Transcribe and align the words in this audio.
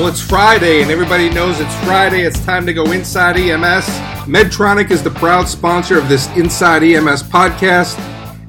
Well, 0.00 0.08
it's 0.08 0.22
Friday, 0.22 0.80
and 0.80 0.90
everybody 0.90 1.28
knows 1.28 1.60
it's 1.60 1.74
Friday. 1.84 2.22
It's 2.22 2.42
time 2.46 2.64
to 2.64 2.72
go 2.72 2.90
inside 2.90 3.36
EMS. 3.36 3.84
Medtronic 4.24 4.90
is 4.90 5.02
the 5.02 5.10
proud 5.10 5.46
sponsor 5.46 5.98
of 5.98 6.08
this 6.08 6.26
Inside 6.38 6.82
EMS 6.82 7.24
podcast. 7.24 7.98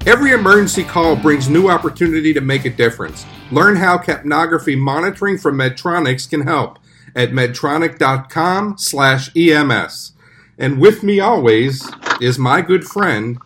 Every 0.07 0.31
emergency 0.31 0.85
call 0.85 1.17
brings 1.17 1.49
new 1.49 1.67
opportunity 1.67 2.34
to 2.34 2.39
make 2.39 2.63
a 2.63 2.70
difference. 2.70 3.25
Learn 3.52 3.75
how 3.75 3.98
capnography 3.98 4.77
monitoring 4.77 5.38
from 5.38 5.57
Medtronics 5.57 6.29
can 6.29 6.43
help 6.43 6.79
at 7.17 7.31
medtronic.com 7.31 8.77
slash 8.77 9.35
EMS. 9.35 10.13
And 10.57 10.79
with 10.79 11.04
me 11.04 11.20
always 11.20 11.85
is 12.21 12.40
my 12.40 12.62
good 12.62 12.85
friend, 12.85 13.38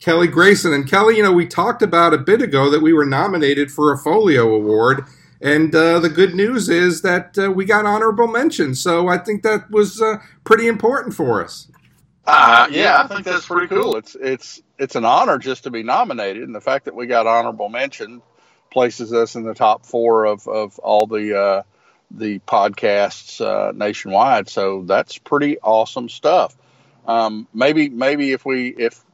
Kelly 0.00 0.26
Grayson. 0.26 0.72
And 0.72 0.88
Kelly, 0.88 1.18
you 1.18 1.22
know, 1.22 1.32
we 1.32 1.46
talked 1.46 1.82
about 1.82 2.14
a 2.14 2.18
bit 2.18 2.40
ago 2.40 2.70
that 2.70 2.80
we 2.80 2.94
were 2.94 3.04
nominated 3.04 3.70
for 3.70 3.92
a 3.92 3.98
Folio 3.98 4.48
Award– 4.54 5.04
and 5.42 5.74
uh, 5.74 5.98
the 5.98 6.08
good 6.08 6.34
news 6.34 6.68
is 6.68 7.02
that 7.02 7.36
uh, 7.36 7.50
we 7.50 7.64
got 7.64 7.84
honorable 7.84 8.28
mention. 8.28 8.74
So 8.74 9.08
I 9.08 9.18
think 9.18 9.42
that 9.42 9.70
was 9.70 10.00
uh, 10.00 10.18
pretty 10.44 10.68
important 10.68 11.14
for 11.14 11.44
us. 11.44 11.68
Uh, 12.24 12.68
yeah, 12.70 13.02
I 13.02 13.08
think 13.08 13.24
that's 13.24 13.46
pretty 13.46 13.66
cool. 13.66 13.96
It's 13.96 14.14
it's 14.14 14.62
it's 14.78 14.94
an 14.94 15.04
honor 15.04 15.38
just 15.38 15.64
to 15.64 15.70
be 15.70 15.82
nominated, 15.82 16.44
and 16.44 16.54
the 16.54 16.60
fact 16.60 16.84
that 16.84 16.94
we 16.94 17.06
got 17.06 17.26
honorable 17.26 17.68
mention 17.68 18.22
places 18.70 19.12
us 19.12 19.34
in 19.34 19.42
the 19.42 19.54
top 19.54 19.84
four 19.84 20.24
of, 20.24 20.46
of 20.46 20.78
all 20.78 21.06
the 21.06 21.36
uh, 21.36 21.62
the 22.12 22.38
podcasts 22.40 23.40
uh, 23.40 23.72
nationwide. 23.72 24.48
So 24.48 24.84
that's 24.86 25.18
pretty 25.18 25.58
awesome 25.58 26.08
stuff. 26.08 26.56
Um, 27.06 27.48
maybe 27.52 27.88
maybe 27.88 28.30
if 28.30 28.44
we 28.44 28.68
if 28.68 29.04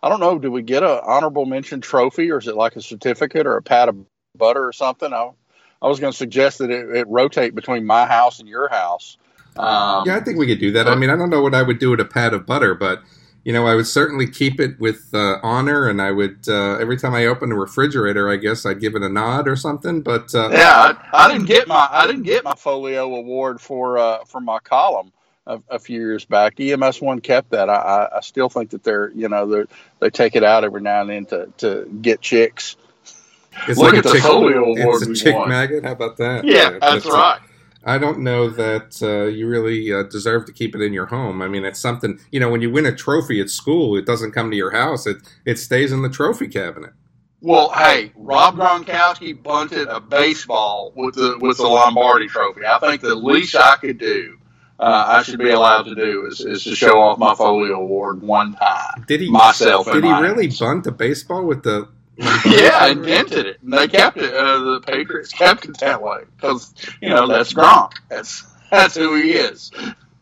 I 0.00 0.08
don't 0.08 0.20
know, 0.20 0.38
do 0.38 0.52
we 0.52 0.62
get 0.62 0.84
an 0.84 1.00
honorable 1.02 1.46
mention 1.46 1.80
trophy, 1.80 2.30
or 2.30 2.38
is 2.38 2.46
it 2.46 2.54
like 2.54 2.76
a 2.76 2.82
certificate 2.82 3.48
or 3.48 3.56
a 3.56 3.62
pat 3.62 3.88
of 3.88 3.96
butter 4.36 4.64
or 4.64 4.72
something? 4.72 5.12
I 5.12 5.30
I 5.82 5.88
was 5.88 5.98
going 5.98 6.12
to 6.12 6.16
suggest 6.16 6.58
that 6.58 6.70
it, 6.70 6.96
it, 6.96 7.08
rotate 7.08 7.54
between 7.54 7.84
my 7.84 8.06
house 8.06 8.38
and 8.38 8.48
your 8.48 8.68
house. 8.68 9.18
Um, 9.56 10.04
yeah, 10.06 10.16
I 10.16 10.20
think 10.20 10.38
we 10.38 10.46
could 10.46 10.60
do 10.60 10.70
that. 10.72 10.86
I 10.88 10.94
mean, 10.94 11.10
I 11.10 11.16
don't 11.16 11.28
know 11.28 11.42
what 11.42 11.54
I 11.54 11.62
would 11.62 11.78
do 11.78 11.90
with 11.90 12.00
a 12.00 12.04
pat 12.04 12.32
of 12.32 12.46
butter, 12.46 12.74
but 12.74 13.02
you 13.44 13.52
know, 13.52 13.66
I 13.66 13.74
would 13.74 13.86
certainly 13.86 14.28
keep 14.28 14.60
it 14.60 14.78
with 14.78 15.08
uh, 15.12 15.38
honor, 15.42 15.88
and 15.88 16.00
I 16.00 16.12
would 16.12 16.48
uh, 16.48 16.76
every 16.76 16.96
time 16.96 17.14
I 17.14 17.26
open 17.26 17.48
the 17.48 17.56
refrigerator, 17.56 18.30
I 18.30 18.36
guess 18.36 18.64
I'd 18.64 18.80
give 18.80 18.94
it 18.94 19.02
a 19.02 19.08
nod 19.08 19.48
or 19.48 19.56
something. 19.56 20.00
But 20.00 20.32
uh, 20.34 20.50
yeah, 20.52 20.94
I, 21.12 21.24
I, 21.24 21.32
didn't 21.32 21.48
get 21.48 21.66
my 21.66 21.88
I 21.90 22.06
didn't 22.06 22.22
get 22.22 22.44
my 22.44 22.54
folio 22.54 23.12
award 23.14 23.60
for 23.60 23.98
uh, 23.98 24.24
for 24.24 24.40
my 24.40 24.60
column 24.60 25.12
a, 25.46 25.60
a, 25.68 25.78
few 25.80 26.00
years 26.00 26.24
back. 26.24 26.60
EMS 26.60 27.00
one 27.00 27.20
kept 27.20 27.50
that. 27.50 27.68
I, 27.68 28.08
I 28.16 28.20
still 28.20 28.48
think 28.48 28.70
that 28.70 28.84
they're 28.84 29.10
you 29.10 29.28
know 29.28 29.46
they 29.46 29.64
they 29.98 30.10
take 30.10 30.36
it 30.36 30.44
out 30.44 30.62
every 30.64 30.80
now 30.80 31.00
and 31.00 31.10
then 31.10 31.26
to 31.26 31.52
to 31.58 31.98
get 32.00 32.20
chicks. 32.20 32.76
It's 33.68 33.78
Look 33.78 33.94
like 33.94 34.04
a 34.04 34.12
chick, 34.12 34.24
award. 34.24 34.78
It's 34.78 35.06
a 35.06 35.14
chick 35.14 35.34
won. 35.34 35.48
maggot. 35.48 35.84
How 35.84 35.92
about 35.92 36.16
that? 36.16 36.44
Yeah, 36.44 36.54
yeah 36.54 36.70
that's, 36.78 37.04
that's 37.04 37.06
right. 37.06 37.40
I 37.84 37.98
don't 37.98 38.20
know 38.20 38.48
that 38.48 39.02
uh, 39.02 39.26
you 39.26 39.48
really 39.48 39.92
uh, 39.92 40.04
deserve 40.04 40.46
to 40.46 40.52
keep 40.52 40.74
it 40.74 40.80
in 40.80 40.92
your 40.92 41.06
home. 41.06 41.42
I 41.42 41.48
mean, 41.48 41.64
it's 41.64 41.80
something 41.80 42.18
you 42.30 42.40
know. 42.40 42.48
When 42.50 42.62
you 42.62 42.70
win 42.70 42.86
a 42.86 42.94
trophy 42.94 43.40
at 43.40 43.50
school, 43.50 43.96
it 43.96 44.06
doesn't 44.06 44.32
come 44.32 44.50
to 44.50 44.56
your 44.56 44.70
house. 44.70 45.06
It 45.06 45.18
it 45.44 45.58
stays 45.58 45.92
in 45.92 46.02
the 46.02 46.08
trophy 46.08 46.48
cabinet. 46.48 46.92
Well, 47.40 47.70
hey, 47.70 48.12
Rob 48.14 48.54
Gronkowski 48.56 49.42
bunted 49.42 49.88
a 49.88 50.00
baseball 50.00 50.92
with 50.94 51.16
the 51.16 51.36
with 51.40 51.56
the 51.56 51.66
Lombardi 51.66 52.28
Trophy. 52.28 52.64
I 52.64 52.78
think 52.78 53.00
the 53.00 53.16
least 53.16 53.56
I 53.56 53.74
could 53.76 53.98
do, 53.98 54.38
uh, 54.78 55.04
I 55.08 55.22
should 55.24 55.40
be 55.40 55.50
allowed 55.50 55.82
to 55.84 55.96
do, 55.96 56.26
is, 56.26 56.40
is 56.40 56.62
to 56.64 56.76
show 56.76 57.00
off 57.00 57.18
my 57.18 57.34
Folio 57.34 57.80
Award 57.80 58.22
one 58.22 58.54
time. 58.54 59.04
Did 59.08 59.22
he 59.22 59.28
myself? 59.28 59.86
Did 59.90 60.04
he 60.04 60.12
really 60.12 60.48
bunt 60.56 60.86
a 60.86 60.92
baseball 60.92 61.44
with 61.44 61.64
the 61.64 61.88
yeah, 62.18 62.78
I 62.80 62.90
invented 62.90 63.46
it. 63.46 63.62
And 63.62 63.72
they 63.72 63.88
kept 63.88 64.18
it. 64.18 64.34
Uh, 64.34 64.58
the 64.58 64.80
Patriots 64.80 65.32
kept 65.32 65.64
it 65.64 65.78
that 65.78 66.02
way 66.02 66.20
because 66.36 66.74
you 67.00 67.08
know 67.08 67.26
that's 67.26 67.52
Gronk. 67.52 67.92
That's 68.08 68.44
that's 68.70 68.96
who 68.96 69.16
he 69.20 69.32
is. 69.32 69.70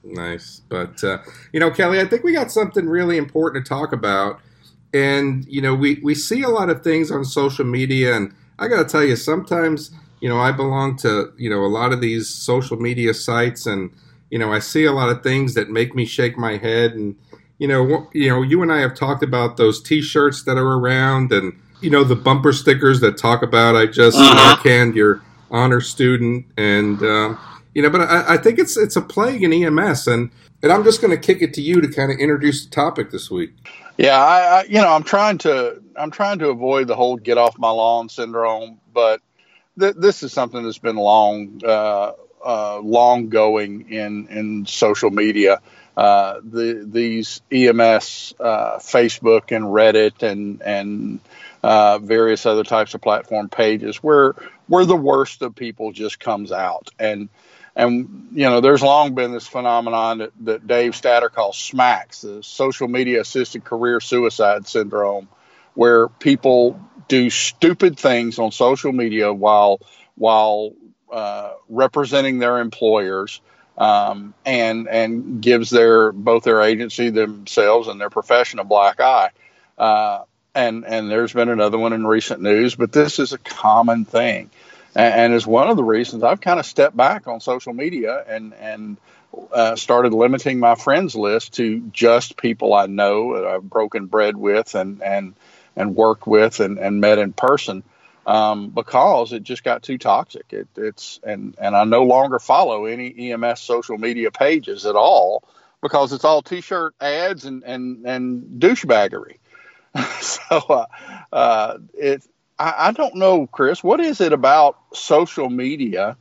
Nice, 0.02 0.62
but 0.68 1.02
uh, 1.02 1.18
you 1.52 1.60
know, 1.60 1.70
Kelly, 1.70 2.00
I 2.00 2.06
think 2.06 2.24
we 2.24 2.32
got 2.32 2.50
something 2.50 2.86
really 2.86 3.16
important 3.16 3.64
to 3.64 3.68
talk 3.68 3.92
about. 3.92 4.40
And 4.94 5.44
you 5.46 5.60
know, 5.60 5.74
we 5.74 6.00
we 6.02 6.14
see 6.14 6.42
a 6.42 6.48
lot 6.48 6.70
of 6.70 6.82
things 6.82 7.10
on 7.10 7.24
social 7.24 7.64
media, 7.64 8.16
and 8.16 8.34
I 8.58 8.68
got 8.68 8.82
to 8.82 8.88
tell 8.88 9.04
you, 9.04 9.16
sometimes 9.16 9.90
you 10.20 10.28
know, 10.28 10.38
I 10.38 10.52
belong 10.52 10.96
to 10.98 11.32
you 11.36 11.50
know 11.50 11.64
a 11.64 11.68
lot 11.68 11.92
of 11.92 12.00
these 12.00 12.28
social 12.28 12.76
media 12.76 13.14
sites, 13.14 13.66
and 13.66 13.90
you 14.30 14.38
know, 14.38 14.52
I 14.52 14.60
see 14.60 14.84
a 14.84 14.92
lot 14.92 15.10
of 15.10 15.22
things 15.22 15.54
that 15.54 15.70
make 15.70 15.94
me 15.94 16.06
shake 16.06 16.38
my 16.38 16.56
head 16.56 16.92
and 16.92 17.16
you 17.60 17.68
know, 17.68 18.08
you 18.14 18.30
know, 18.30 18.40
you 18.40 18.62
and 18.62 18.72
I 18.72 18.80
have 18.80 18.94
talked 18.94 19.22
about 19.22 19.58
those 19.58 19.82
T-shirts 19.82 20.44
that 20.44 20.56
are 20.56 20.78
around, 20.78 21.30
and 21.30 21.52
you 21.80 21.90
know 21.90 22.04
the 22.04 22.16
bumper 22.16 22.52
stickers 22.52 23.00
that 23.00 23.16
talk 23.16 23.42
about 23.42 23.76
I 23.76 23.86
just 23.86 24.16
uh-huh. 24.18 24.62
canned 24.62 24.94
your 24.94 25.22
honor 25.50 25.80
student, 25.80 26.46
and 26.56 27.02
um, 27.02 27.38
you 27.74 27.82
know, 27.82 27.90
but 27.90 28.02
I, 28.02 28.34
I, 28.34 28.36
think 28.36 28.58
it's 28.58 28.76
it's 28.76 28.96
a 28.96 29.00
plague 29.00 29.42
in 29.42 29.52
EMS, 29.52 30.06
and 30.06 30.30
and 30.62 30.72
I'm 30.72 30.84
just 30.84 31.00
going 31.00 31.10
to 31.10 31.16
kick 31.16 31.42
it 31.42 31.54
to 31.54 31.62
you 31.62 31.80
to 31.80 31.88
kind 31.88 32.12
of 32.12 32.18
introduce 32.18 32.64
the 32.64 32.70
topic 32.70 33.10
this 33.10 33.30
week. 33.30 33.52
Yeah, 33.98 34.18
I, 34.18 34.40
I, 34.40 34.62
you 34.64 34.80
know 34.80 34.92
I'm 34.92 35.02
trying 35.02 35.38
to 35.38 35.82
I'm 35.96 36.10
trying 36.10 36.38
to 36.40 36.48
avoid 36.48 36.86
the 36.86 36.96
whole 36.96 37.16
get 37.16 37.38
off 37.38 37.58
my 37.58 37.70
lawn 37.70 38.08
syndrome, 38.08 38.80
but 38.92 39.20
th- 39.78 39.96
this 39.96 40.22
is 40.22 40.32
something 40.32 40.62
that's 40.62 40.78
been 40.78 40.96
long 40.96 41.60
uh, 41.64 42.12
uh, 42.44 42.78
long 42.80 43.28
going 43.28 43.90
in 43.90 44.28
in 44.28 44.66
social 44.66 45.10
media. 45.10 45.60
Uh, 45.96 46.40
the 46.42 46.86
these 46.90 47.42
EMS 47.50 48.34
uh, 48.40 48.78
Facebook 48.78 49.54
and 49.54 49.66
Reddit 49.66 50.22
and 50.22 50.62
and 50.62 51.20
uh, 51.62 51.98
various 51.98 52.46
other 52.46 52.64
types 52.64 52.94
of 52.94 53.00
platform 53.00 53.48
pages 53.48 53.96
where 53.96 54.34
where 54.66 54.84
the 54.84 54.96
worst 54.96 55.42
of 55.42 55.54
people 55.54 55.92
just 55.92 56.18
comes 56.18 56.52
out 56.52 56.88
and 56.98 57.28
and 57.76 58.28
you 58.32 58.44
know 58.44 58.60
there's 58.60 58.82
long 58.82 59.14
been 59.14 59.32
this 59.32 59.46
phenomenon 59.46 60.18
that, 60.18 60.32
that 60.40 60.66
Dave 60.66 60.96
Statter 60.96 61.28
calls 61.28 61.56
SMACCS 61.56 62.20
the 62.22 62.42
social 62.42 62.88
media 62.88 63.20
assisted 63.20 63.64
career 63.64 64.00
suicide 64.00 64.66
syndrome, 64.66 65.28
where 65.74 66.08
people 66.08 66.80
do 67.08 67.30
stupid 67.30 67.98
things 67.98 68.38
on 68.38 68.52
social 68.52 68.92
media 68.92 69.32
while 69.32 69.80
while 70.16 70.72
uh, 71.12 71.52
representing 71.68 72.38
their 72.38 72.58
employers. 72.58 73.40
Um, 73.78 74.34
and 74.44 74.88
and 74.88 75.40
gives 75.40 75.70
their 75.70 76.12
both 76.12 76.44
their 76.44 76.60
agency 76.60 77.08
themselves 77.08 77.88
and 77.88 77.98
their 77.98 78.10
profession 78.10 78.58
a 78.58 78.64
black 78.64 79.00
eye. 79.00 79.30
Uh, 79.78 80.24
and 80.54 80.84
and 80.84 81.10
there's 81.10 81.32
been 81.32 81.48
another 81.48 81.78
one 81.78 81.92
in 81.92 82.06
recent 82.06 82.40
news, 82.40 82.74
but 82.74 82.92
this 82.92 83.18
is 83.18 83.32
a 83.32 83.38
common 83.38 84.04
thing, 84.04 84.50
and, 84.94 85.14
and 85.14 85.34
is 85.34 85.46
one 85.46 85.68
of 85.68 85.76
the 85.76 85.84
reasons 85.84 86.22
I've 86.22 86.40
kind 86.40 86.58
of 86.60 86.66
stepped 86.66 86.96
back 86.96 87.28
on 87.28 87.40
social 87.40 87.72
media 87.72 88.24
and 88.26 88.54
and 88.54 88.96
uh, 89.52 89.76
started 89.76 90.12
limiting 90.12 90.58
my 90.58 90.74
friends 90.74 91.14
list 91.14 91.54
to 91.54 91.80
just 91.92 92.36
people 92.36 92.74
I 92.74 92.86
know 92.86 93.36
that 93.36 93.46
I've 93.46 93.68
broken 93.68 94.06
bread 94.06 94.36
with 94.36 94.74
and 94.74 95.02
and 95.02 95.34
and 95.76 95.94
worked 95.94 96.26
with 96.26 96.60
and, 96.60 96.78
and 96.78 97.00
met 97.00 97.18
in 97.18 97.32
person. 97.32 97.82
Um, 98.26 98.68
because 98.68 99.32
it 99.32 99.42
just 99.42 99.64
got 99.64 99.82
too 99.82 99.98
toxic. 99.98 100.52
It, 100.52 100.68
it's 100.76 101.18
and 101.24 101.54
and 101.58 101.74
I 101.74 101.84
no 101.84 102.04
longer 102.04 102.38
follow 102.38 102.84
any 102.84 103.32
EMS 103.32 103.60
social 103.60 103.98
media 103.98 104.30
pages 104.30 104.84
at 104.84 104.94
all 104.94 105.42
because 105.80 106.12
it's 106.12 106.24
all 106.24 106.42
T-shirt 106.42 106.94
ads 107.00 107.44
and 107.46 107.64
and 107.64 108.06
and 108.06 108.60
douchebaggery. 108.60 109.39
so 110.20 110.56
uh, 110.68 110.86
uh, 111.32 111.78
it 111.94 112.22
I, 112.58 112.88
I, 112.88 112.92
don't 112.92 113.16
know, 113.16 113.46
Chris. 113.46 113.82
What 113.82 114.00
is 114.00 114.20
it 114.20 114.32
about 114.32 114.78
social 114.92 115.48
media 115.48 116.16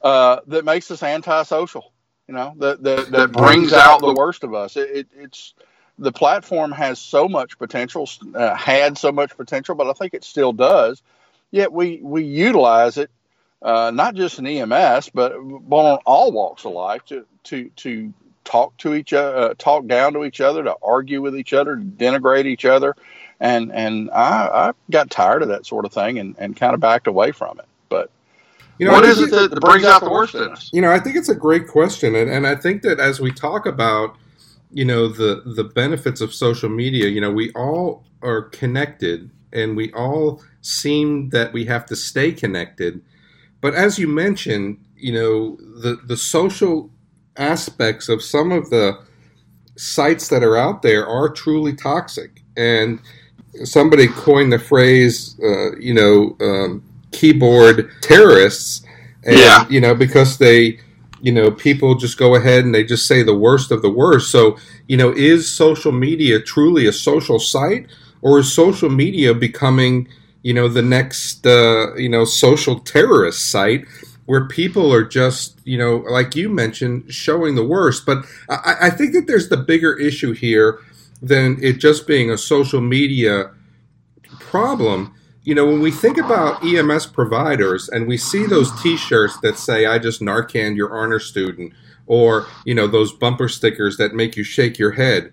uh, 0.00 0.40
that 0.46 0.64
makes 0.64 0.90
us 0.90 1.02
antisocial? 1.02 1.92
You 2.28 2.34
know, 2.34 2.54
that 2.58 2.82
that, 2.82 3.10
that 3.10 3.32
brings 3.32 3.72
out 3.72 4.00
the 4.00 4.14
worst 4.14 4.44
of 4.44 4.54
us. 4.54 4.76
It, 4.76 4.90
it, 4.90 5.08
it's 5.16 5.54
the 5.98 6.12
platform 6.12 6.72
has 6.72 6.98
so 6.98 7.28
much 7.28 7.58
potential, 7.58 8.08
uh, 8.34 8.54
had 8.54 8.96
so 8.96 9.12
much 9.12 9.36
potential, 9.36 9.74
but 9.74 9.88
I 9.88 9.92
think 9.92 10.14
it 10.14 10.24
still 10.24 10.52
does. 10.52 11.02
Yet 11.50 11.72
we 11.72 12.00
we 12.02 12.24
utilize 12.24 12.96
it 12.96 13.10
uh, 13.62 13.90
not 13.94 14.14
just 14.14 14.38
in 14.38 14.46
EMS, 14.46 15.10
but, 15.10 15.34
but 15.40 15.76
on 15.76 15.98
all 16.04 16.32
walks 16.32 16.64
of 16.64 16.72
life 16.72 17.04
to 17.06 17.26
to 17.44 17.68
to 17.76 18.12
talk 18.44 18.76
to 18.78 18.94
each 18.94 19.12
other, 19.12 19.36
uh, 19.36 19.54
talk 19.58 19.86
down 19.86 20.12
to 20.14 20.24
each 20.24 20.40
other, 20.40 20.62
to 20.64 20.76
argue 20.82 21.22
with 21.22 21.36
each 21.36 21.52
other, 21.52 21.76
to 21.76 21.82
denigrate 21.82 22.46
each 22.46 22.64
other, 22.64 22.96
and 23.40 23.72
and 23.72 24.10
I, 24.10 24.68
I 24.68 24.72
got 24.90 25.10
tired 25.10 25.42
of 25.42 25.48
that 25.48 25.66
sort 25.66 25.84
of 25.84 25.92
thing 25.92 26.18
and, 26.18 26.36
and 26.38 26.56
kind 26.56 26.74
of 26.74 26.80
backed 26.80 27.06
away 27.06 27.32
from 27.32 27.58
it. 27.58 27.66
But 27.88 28.10
you 28.78 28.86
know, 28.86 28.92
what 28.92 29.04
is 29.04 29.20
it 29.20 29.30
that, 29.30 29.50
that 29.50 29.60
brings 29.60 29.84
out 29.84 30.00
the 30.00 30.10
worst 30.10 30.34
in 30.34 30.50
us? 30.50 30.70
You 30.72 30.80
know, 30.80 30.90
I 30.90 30.98
think 30.98 31.16
it's 31.16 31.28
a 31.28 31.34
great 31.34 31.68
question, 31.68 32.14
and, 32.14 32.30
and 32.30 32.46
I 32.46 32.54
think 32.54 32.82
that 32.82 33.00
as 33.00 33.20
we 33.20 33.32
talk 33.32 33.66
about 33.66 34.16
you 34.70 34.84
know 34.84 35.08
the 35.08 35.42
the 35.44 35.64
benefits 35.64 36.20
of 36.20 36.32
social 36.32 36.68
media, 36.68 37.08
you 37.08 37.20
know, 37.20 37.32
we 37.32 37.50
all 37.52 38.04
are 38.22 38.42
connected, 38.42 39.30
and 39.52 39.76
we 39.76 39.92
all 39.92 40.42
seem 40.60 41.30
that 41.30 41.52
we 41.52 41.64
have 41.64 41.84
to 41.86 41.96
stay 41.96 42.32
connected. 42.32 43.02
But 43.60 43.74
as 43.74 43.98
you 43.98 44.08
mentioned, 44.08 44.84
you 44.96 45.12
know, 45.12 45.56
the 45.80 45.98
the 46.04 46.16
social 46.16 46.91
aspects 47.36 48.08
of 48.08 48.22
some 48.22 48.52
of 48.52 48.70
the 48.70 48.98
sites 49.76 50.28
that 50.28 50.42
are 50.42 50.56
out 50.56 50.82
there 50.82 51.06
are 51.06 51.28
truly 51.28 51.74
toxic. 51.74 52.42
And 52.56 53.00
somebody 53.64 54.08
coined 54.08 54.52
the 54.52 54.58
phrase, 54.58 55.38
uh, 55.42 55.76
you 55.76 55.94
know, 55.94 56.36
um, 56.40 56.82
keyboard 57.10 57.90
terrorists. 58.00 58.84
And, 59.24 59.38
yeah. 59.38 59.68
You 59.68 59.80
know, 59.80 59.94
because 59.94 60.38
they, 60.38 60.80
you 61.20 61.32
know, 61.32 61.50
people 61.50 61.94
just 61.94 62.18
go 62.18 62.34
ahead 62.34 62.64
and 62.64 62.74
they 62.74 62.84
just 62.84 63.06
say 63.06 63.22
the 63.22 63.36
worst 63.36 63.70
of 63.70 63.82
the 63.82 63.90
worst. 63.90 64.30
So, 64.30 64.56
you 64.88 64.96
know, 64.96 65.12
is 65.12 65.50
social 65.50 65.92
media 65.92 66.40
truly 66.40 66.86
a 66.86 66.92
social 66.92 67.38
site 67.38 67.86
or 68.20 68.40
is 68.40 68.52
social 68.52 68.90
media 68.90 69.32
becoming, 69.32 70.08
you 70.42 70.52
know, 70.52 70.68
the 70.68 70.82
next, 70.82 71.46
uh, 71.46 71.94
you 71.94 72.08
know, 72.08 72.24
social 72.24 72.80
terrorist 72.80 73.50
site? 73.50 73.86
Where 74.26 74.46
people 74.46 74.92
are 74.92 75.04
just, 75.04 75.58
you 75.64 75.76
know, 75.76 75.96
like 76.08 76.36
you 76.36 76.48
mentioned, 76.48 77.12
showing 77.12 77.54
the 77.54 77.64
worst. 77.64 78.06
But 78.06 78.24
I, 78.48 78.74
I, 78.82 78.90
think 78.90 79.12
that 79.14 79.26
there's 79.26 79.48
the 79.48 79.56
bigger 79.56 79.98
issue 79.98 80.32
here 80.32 80.78
than 81.20 81.58
it 81.62 81.74
just 81.74 82.06
being 82.06 82.30
a 82.30 82.38
social 82.38 82.80
media 82.80 83.50
problem. 84.38 85.14
You 85.42 85.56
know, 85.56 85.66
when 85.66 85.80
we 85.80 85.90
think 85.90 86.18
about 86.18 86.64
EMS 86.64 87.06
providers 87.06 87.88
and 87.88 88.06
we 88.06 88.16
see 88.16 88.46
those 88.46 88.70
T-shirts 88.80 89.38
that 89.40 89.58
say 89.58 89.86
"I 89.86 89.98
just 89.98 90.20
Narcan 90.20 90.76
your 90.76 90.96
honor 90.96 91.18
student," 91.18 91.72
or 92.06 92.46
you 92.64 92.74
know 92.74 92.86
those 92.86 93.12
bumper 93.12 93.48
stickers 93.48 93.96
that 93.96 94.14
make 94.14 94.36
you 94.36 94.44
shake 94.44 94.78
your 94.78 94.92
head, 94.92 95.32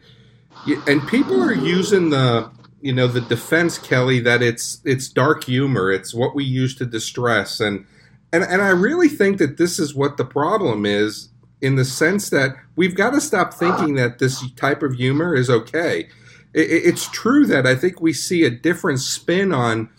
and 0.87 1.07
people 1.07 1.39
are 1.43 1.53
using 1.53 2.09
the 2.09 2.49
you 2.81 2.93
know 2.93 3.05
the 3.05 3.21
defense, 3.21 3.77
Kelly, 3.77 4.19
that 4.21 4.41
it's 4.41 4.81
it's 4.83 5.09
dark 5.09 5.43
humor, 5.43 5.91
it's 5.91 6.11
what 6.11 6.33
we 6.33 6.43
use 6.43 6.73
to 6.75 6.85
distress, 6.85 7.59
and 7.59 7.85
and 8.31 8.43
and 8.43 8.61
I 8.61 8.69
really 8.69 9.09
think 9.09 9.37
that 9.39 9.57
this 9.57 9.79
is 9.79 9.95
what 9.95 10.17
the 10.17 10.25
problem 10.25 10.85
is 10.85 11.29
in 11.61 11.75
the 11.75 11.85
sense 11.85 12.29
that 12.29 12.55
we've 12.75 12.95
got 12.95 13.11
to 13.11 13.21
stop 13.21 13.53
thinking 13.53 13.95
that 13.95 14.19
this 14.19 14.49
type 14.53 14.81
of 14.81 14.93
humor 14.93 15.35
is 15.35 15.49
okay 15.49 16.07
it's 16.53 17.09
true 17.11 17.45
that 17.45 17.67
I 17.67 17.75
think 17.75 18.01
we 18.01 18.13
see 18.13 18.43
a 18.43 18.49
different 18.49 18.99
spin 18.99 19.51
on, 19.53 19.89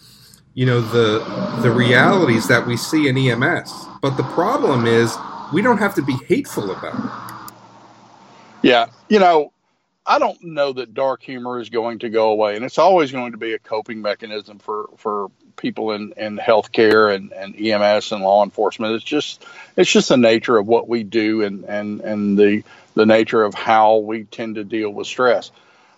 you 0.54 0.66
know, 0.66 0.80
the 0.80 1.20
the 1.62 1.70
realities 1.70 2.48
that 2.48 2.66
we 2.66 2.76
see 2.76 3.08
in 3.08 3.16
EMS. 3.16 3.72
But 4.02 4.16
the 4.16 4.24
problem 4.24 4.86
is 4.86 5.16
we 5.52 5.62
don't 5.62 5.78
have 5.78 5.94
to 5.96 6.02
be 6.02 6.16
hateful 6.26 6.70
about 6.70 6.94
it. 6.94 7.54
Yeah, 8.62 8.86
you 9.08 9.18
know, 9.18 9.52
I 10.06 10.18
don't 10.18 10.42
know 10.42 10.72
that 10.72 10.92
dark 10.92 11.22
humor 11.22 11.60
is 11.60 11.70
going 11.70 12.00
to 12.00 12.10
go 12.10 12.30
away, 12.30 12.56
and 12.56 12.64
it's 12.64 12.78
always 12.78 13.12
going 13.12 13.32
to 13.32 13.38
be 13.38 13.52
a 13.52 13.58
coping 13.58 14.02
mechanism 14.02 14.58
for 14.58 14.90
for 14.96 15.30
people 15.56 15.92
in 15.92 16.12
in 16.16 16.38
healthcare 16.38 17.14
and 17.14 17.32
and 17.32 17.54
EMS 17.58 18.12
and 18.12 18.22
law 18.22 18.44
enforcement. 18.44 18.94
It's 18.94 19.04
just 19.04 19.44
it's 19.76 19.90
just 19.90 20.08
the 20.08 20.16
nature 20.16 20.56
of 20.56 20.66
what 20.66 20.88
we 20.88 21.04
do 21.04 21.42
and 21.42 21.64
and 21.64 22.00
and 22.00 22.38
the 22.38 22.62
the 22.94 23.06
nature 23.06 23.42
of 23.42 23.54
how 23.54 23.98
we 23.98 24.24
tend 24.24 24.56
to 24.56 24.64
deal 24.64 24.90
with 24.90 25.06
stress. 25.06 25.50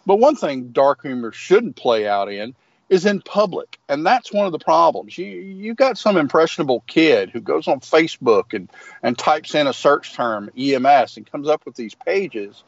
But 0.05 0.17
one 0.17 0.37
thing 0.37 0.69
dark 0.69 1.03
humor 1.03 1.33
shouldn't 1.33 1.77
play 1.77 2.07
out 2.07 2.31
in 2.31 2.55
is 2.89 3.07
in 3.07 3.23
public, 3.23 3.79
and 3.89 4.05
that's 4.05 4.33
one 4.33 4.45
of 4.45 4.53
the 4.53 4.59
problems. 4.59 5.17
You 5.17 5.27
you 5.27 5.75
got 5.75 5.97
some 5.97 6.17
impressionable 6.17 6.85
kid 6.87 7.31
who 7.31 7.41
goes 7.41 7.67
on 7.69 7.81
Facebook 7.81 8.53
and 8.53 8.69
and 9.03 9.17
types 9.17 9.55
in 9.55 9.67
a 9.67 9.73
search 9.73 10.15
term 10.15 10.51
EMS 10.59 11.17
and 11.17 11.31
comes 11.31 11.49
up 11.49 11.65
with 11.65 11.75
these 11.75 11.95
pages, 11.95 12.63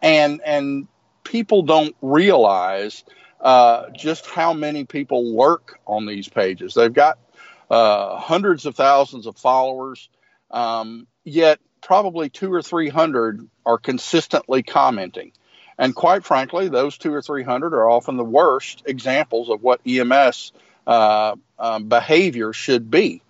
and 0.00 0.40
and 0.44 0.86
people 1.24 1.62
don't 1.62 1.96
realize 2.02 3.02
uh, 3.44 3.90
just 3.90 4.26
how 4.26 4.54
many 4.54 4.84
people 4.84 5.36
lurk 5.36 5.78
on 5.86 6.06
these 6.06 6.28
pages. 6.28 6.72
They've 6.72 6.92
got 6.92 7.18
uh, 7.70 8.16
hundreds 8.16 8.64
of 8.64 8.74
thousands 8.74 9.26
of 9.26 9.36
followers, 9.36 10.08
um, 10.50 11.06
yet 11.24 11.60
probably 11.82 12.30
two 12.30 12.50
or 12.52 12.62
three 12.62 12.88
hundred 12.88 13.46
are 13.66 13.76
consistently 13.76 14.62
commenting. 14.62 15.32
And 15.76 15.94
quite 15.94 16.24
frankly, 16.24 16.68
those 16.68 16.96
two 16.96 17.12
or 17.12 17.20
three 17.20 17.42
hundred 17.42 17.74
are 17.74 17.88
often 17.88 18.16
the 18.16 18.24
worst 18.24 18.82
examples 18.86 19.50
of 19.50 19.62
what 19.62 19.80
EMS 19.86 20.52
uh, 20.86 21.36
um, 21.58 21.88
behavior 21.88 22.54
should 22.54 22.90
be. 22.90 23.20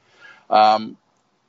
Um, 0.49 0.97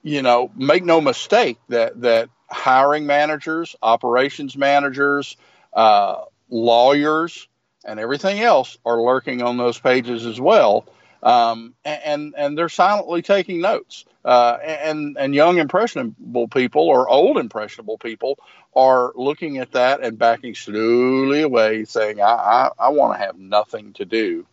you 0.02 0.24
know, 0.24 0.52
make 0.56 0.84
no 0.84 1.02
mistake 1.02 1.60
that 1.70 2.02
that 2.02 2.30
hiring 2.50 3.06
managers, 3.06 3.76
operations 3.84 4.58
managers, 4.58 5.38
uh, 5.74 6.24
lawyers, 6.50 7.48
and 7.86 8.00
everything 8.00 8.40
else 8.42 8.78
are 8.86 9.02
lurking 9.02 9.42
on 9.42 9.58
those 9.58 9.80
pages 9.80 10.26
as 10.26 10.40
well 10.40 10.86
um, 11.26 11.74
and 11.84 12.36
and 12.38 12.58
they're 12.58 12.70
silently 12.70 13.22
taking 13.24 13.60
notes. 13.60 14.06
Uh, 14.24 14.58
and 14.64 15.18
and 15.20 15.36
young 15.36 15.58
impressionable 15.58 16.48
people 16.48 16.84
or 16.84 17.10
old 17.10 17.38
impressionable 17.38 17.98
people 17.98 18.40
are 18.76 19.12
looking 19.16 19.58
at 19.58 19.72
that 19.72 20.02
and 20.02 20.18
backing 20.18 20.56
slowly 20.56 21.42
away, 21.42 21.86
saying, 21.86 22.22
"I 22.22 22.26
I, 22.26 22.70
I 22.80 22.90
want 22.90 23.20
to 23.20 23.26
have 23.26 23.38
nothing 23.38 23.94
to 23.94 24.06
do 24.06 24.46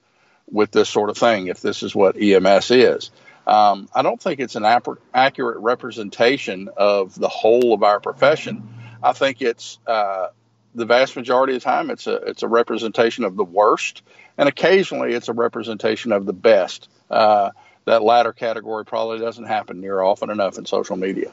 with 0.50 0.70
this 0.70 0.88
sort 0.88 1.10
of 1.10 1.18
thing 1.18 1.46
if 1.46 1.60
this 1.60 1.82
is 1.82 1.94
what 1.94 2.16
EMS 2.20 2.70
is." 2.70 3.10
Um, 3.46 3.88
I 3.94 4.02
don't 4.02 4.20
think 4.20 4.40
it's 4.40 4.56
an 4.56 4.64
ap- 4.64 4.86
accurate 5.12 5.58
representation 5.58 6.70
of 6.76 7.18
the 7.18 7.28
whole 7.28 7.74
of 7.74 7.82
our 7.82 8.00
profession. 8.00 8.66
I 9.02 9.12
think 9.12 9.42
it's 9.42 9.78
uh, 9.86 10.28
the 10.74 10.86
vast 10.86 11.16
majority 11.16 11.54
of 11.54 11.62
the 11.62 11.64
time 11.64 11.90
it's 11.90 12.06
a 12.06 12.14
it's 12.16 12.42
a 12.42 12.48
representation 12.48 13.24
of 13.24 13.36
the 13.36 13.44
worst 13.44 14.02
and 14.38 14.48
occasionally 14.48 15.12
it's 15.12 15.28
a 15.28 15.32
representation 15.32 16.12
of 16.12 16.26
the 16.26 16.32
best. 16.32 16.88
Uh, 17.10 17.50
that 17.84 18.02
latter 18.02 18.32
category 18.32 18.84
probably 18.84 19.18
doesn't 19.18 19.44
happen 19.44 19.80
near 19.80 20.00
often 20.00 20.30
enough 20.30 20.56
in 20.56 20.64
social 20.64 20.96
media. 20.96 21.32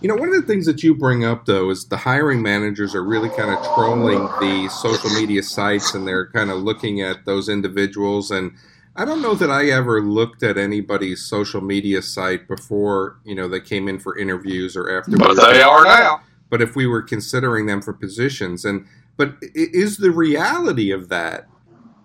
You 0.00 0.08
know, 0.08 0.16
one 0.16 0.28
of 0.28 0.34
the 0.34 0.42
things 0.42 0.66
that 0.66 0.82
you 0.82 0.94
bring 0.94 1.24
up, 1.24 1.46
though, 1.46 1.70
is 1.70 1.86
the 1.86 1.96
hiring 1.96 2.42
managers 2.42 2.94
are 2.94 3.02
really 3.02 3.30
kind 3.30 3.50
of 3.50 3.64
trolling 3.74 4.24
the 4.40 4.68
social 4.68 5.10
media 5.10 5.42
sites 5.42 5.94
and 5.94 6.06
they're 6.06 6.26
kind 6.28 6.50
of 6.50 6.58
looking 6.58 7.00
at 7.00 7.24
those 7.24 7.48
individuals. 7.48 8.30
And 8.30 8.52
I 8.94 9.06
don't 9.06 9.22
know 9.22 9.34
that 9.34 9.50
I 9.50 9.66
ever 9.70 10.02
looked 10.02 10.42
at 10.42 10.58
anybody's 10.58 11.22
social 11.22 11.62
media 11.62 12.02
site 12.02 12.46
before, 12.46 13.16
you 13.24 13.34
know, 13.34 13.48
they 13.48 13.60
came 13.60 13.88
in 13.88 13.98
for 13.98 14.18
interviews 14.18 14.76
or 14.76 14.98
after. 14.98 15.16
But 15.16 15.34
they 15.34 15.62
are 15.62 15.84
now. 15.84 16.20
But 16.48 16.62
if 16.62 16.76
we 16.76 16.86
were 16.86 17.02
considering 17.02 17.66
them 17.66 17.82
for 17.82 17.92
positions, 17.92 18.64
and 18.64 18.86
but 19.16 19.36
is 19.54 19.96
the 19.96 20.10
reality 20.10 20.90
of 20.90 21.08
that 21.08 21.48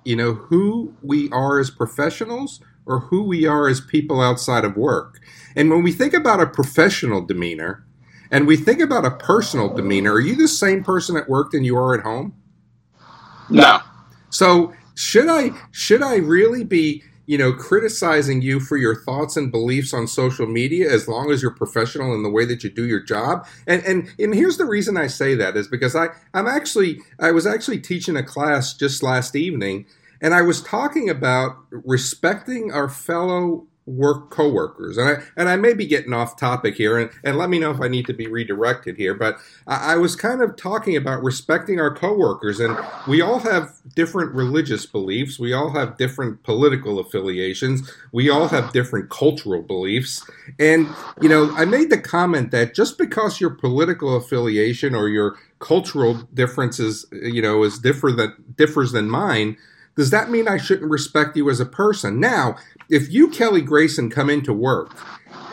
you 0.03 0.15
know, 0.15 0.33
who 0.33 0.93
we 1.01 1.29
are 1.31 1.59
as 1.59 1.69
professionals 1.69 2.59
or 2.85 2.99
who 2.99 3.23
we 3.23 3.45
are 3.45 3.67
as 3.67 3.79
people 3.79 4.21
outside 4.21 4.65
of 4.65 4.75
work. 4.75 5.19
And 5.55 5.69
when 5.69 5.83
we 5.83 5.91
think 5.91 6.13
about 6.13 6.41
a 6.41 6.47
professional 6.47 7.21
demeanor 7.21 7.86
and 8.31 8.48
we 8.48 8.57
think 8.57 8.79
about 8.79 9.05
a 9.05 9.12
personal 9.12 9.74
demeanor, 9.74 10.13
are 10.13 10.19
you 10.19 10.36
the 10.36 10.48
same 10.48 10.83
person 10.83 11.17
at 11.17 11.29
work 11.29 11.51
than 11.51 11.63
you 11.63 11.77
are 11.77 11.93
at 11.93 12.01
home? 12.01 12.33
No. 13.50 13.79
So 14.29 14.74
should 14.95 15.27
I 15.27 15.51
should 15.71 16.01
I 16.01 16.15
really 16.15 16.63
be 16.63 17.03
you 17.31 17.38
know, 17.38 17.53
criticizing 17.53 18.41
you 18.41 18.59
for 18.59 18.75
your 18.75 18.93
thoughts 18.93 19.38
and 19.38 19.53
beliefs 19.53 19.93
on 19.93 20.05
social 20.05 20.45
media 20.45 20.91
as 20.91 21.07
long 21.07 21.31
as 21.31 21.41
you're 21.41 21.50
professional 21.50 22.13
in 22.13 22.23
the 22.23 22.29
way 22.29 22.43
that 22.43 22.61
you 22.61 22.69
do 22.69 22.85
your 22.85 23.00
job. 23.00 23.47
And 23.65 23.81
and 23.85 24.13
and 24.19 24.35
here's 24.35 24.57
the 24.57 24.65
reason 24.65 24.97
I 24.97 25.07
say 25.07 25.33
that 25.35 25.55
is 25.55 25.69
because 25.69 25.95
I 25.95 26.09
I'm 26.33 26.45
actually 26.45 27.00
I 27.21 27.31
was 27.31 27.47
actually 27.47 27.79
teaching 27.79 28.17
a 28.17 28.23
class 28.23 28.73
just 28.73 29.01
last 29.01 29.33
evening 29.38 29.85
and 30.19 30.33
I 30.33 30.41
was 30.41 30.61
talking 30.61 31.09
about 31.09 31.55
respecting 31.71 32.73
our 32.73 32.89
fellow 32.89 33.65
work 33.85 34.29
coworkers. 34.29 34.97
And 34.97 35.09
I 35.09 35.23
and 35.35 35.50
I 35.50 35.55
may 35.55 35.73
be 35.73 35.85
getting 35.85 36.13
off 36.13 36.38
topic 36.38 36.75
here, 36.75 36.97
and, 36.97 37.09
and 37.23 37.38
let 37.38 37.50
me 37.50 37.59
know 37.59 37.71
if 37.71 37.81
I 37.81 37.88
need 37.88 38.05
to 38.07 38.13
be 38.13 38.27
redirected 38.27 38.97
here. 38.97 39.13
But 39.13 39.38
I, 39.67 39.93
I 39.93 39.97
was 39.97 40.15
kind 40.15 40.41
of 40.41 40.55
talking 40.55 40.95
about 40.95 41.23
respecting 41.23 41.79
our 41.79 41.93
coworkers, 41.93 42.59
and 42.59 42.77
we 43.07 43.21
all 43.21 43.39
have 43.39 43.71
different 43.95 44.33
religious 44.33 44.85
beliefs. 44.85 45.39
We 45.39 45.53
all 45.53 45.71
have 45.71 45.97
different 45.97 46.43
political 46.43 47.00
affiliations. 47.00 47.91
We 48.11 48.29
all 48.29 48.47
have 48.50 48.71
different 48.71 49.09
cultural 49.09 49.61
beliefs. 49.61 50.29
And 50.59 50.88
you 51.21 51.29
know, 51.29 51.51
I 51.55 51.65
made 51.65 51.89
the 51.89 52.00
comment 52.00 52.51
that 52.51 52.75
just 52.75 52.97
because 52.97 53.41
your 53.41 53.51
political 53.51 54.15
affiliation 54.15 54.95
or 54.95 55.09
your 55.09 55.38
cultural 55.59 56.15
differences, 56.33 57.05
you 57.11 57.41
know, 57.41 57.63
is 57.63 57.79
different 57.79 58.17
that 58.17 58.55
differs 58.57 58.91
than 58.91 59.09
mine 59.09 59.57
does 59.95 60.09
that 60.11 60.29
mean 60.29 60.47
I 60.47 60.57
shouldn't 60.57 60.89
respect 60.89 61.35
you 61.35 61.50
as 61.50 61.59
a 61.59 61.65
person? 61.65 62.19
Now, 62.19 62.55
if 62.91 63.12
you, 63.12 63.29
Kelly 63.29 63.62
Grayson, 63.62 64.10
come 64.10 64.29
into 64.29 64.53
work 64.53 64.95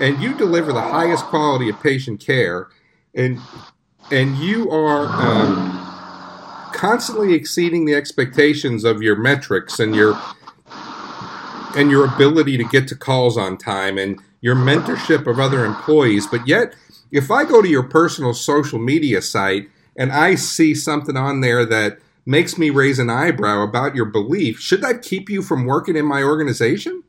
and 0.00 0.20
you 0.20 0.34
deliver 0.36 0.72
the 0.72 0.82
highest 0.82 1.24
quality 1.26 1.68
of 1.68 1.80
patient 1.80 2.20
care 2.20 2.68
and 3.14 3.38
and 4.10 4.36
you 4.38 4.70
are 4.70 5.06
um, 5.06 6.70
constantly 6.74 7.34
exceeding 7.34 7.84
the 7.84 7.94
expectations 7.94 8.84
of 8.84 9.02
your 9.02 9.16
metrics 9.16 9.78
and 9.78 9.94
your 9.94 10.20
and 11.76 11.90
your 11.90 12.04
ability 12.06 12.56
to 12.56 12.64
get 12.64 12.88
to 12.88 12.96
calls 12.96 13.36
on 13.36 13.56
time 13.56 13.98
and 13.98 14.20
your 14.40 14.54
mentorship 14.54 15.26
of 15.26 15.38
other 15.38 15.64
employees 15.64 16.26
but 16.26 16.46
yet 16.46 16.74
if 17.10 17.30
i 17.30 17.44
go 17.44 17.60
to 17.60 17.68
your 17.68 17.82
personal 17.82 18.32
social 18.32 18.78
media 18.78 19.20
site 19.20 19.68
and 19.96 20.12
i 20.12 20.34
see 20.34 20.74
something 20.74 21.16
on 21.16 21.40
there 21.40 21.66
that 21.66 21.98
makes 22.28 22.58
me 22.58 22.68
raise 22.68 22.98
an 22.98 23.08
eyebrow 23.08 23.62
about 23.62 23.94
your 23.94 24.04
belief. 24.04 24.60
Should 24.60 24.82
that 24.82 25.00
keep 25.00 25.30
you 25.30 25.40
from 25.40 25.64
working 25.64 25.96
in 25.96 26.04
my 26.04 26.22
organization? 26.22 27.02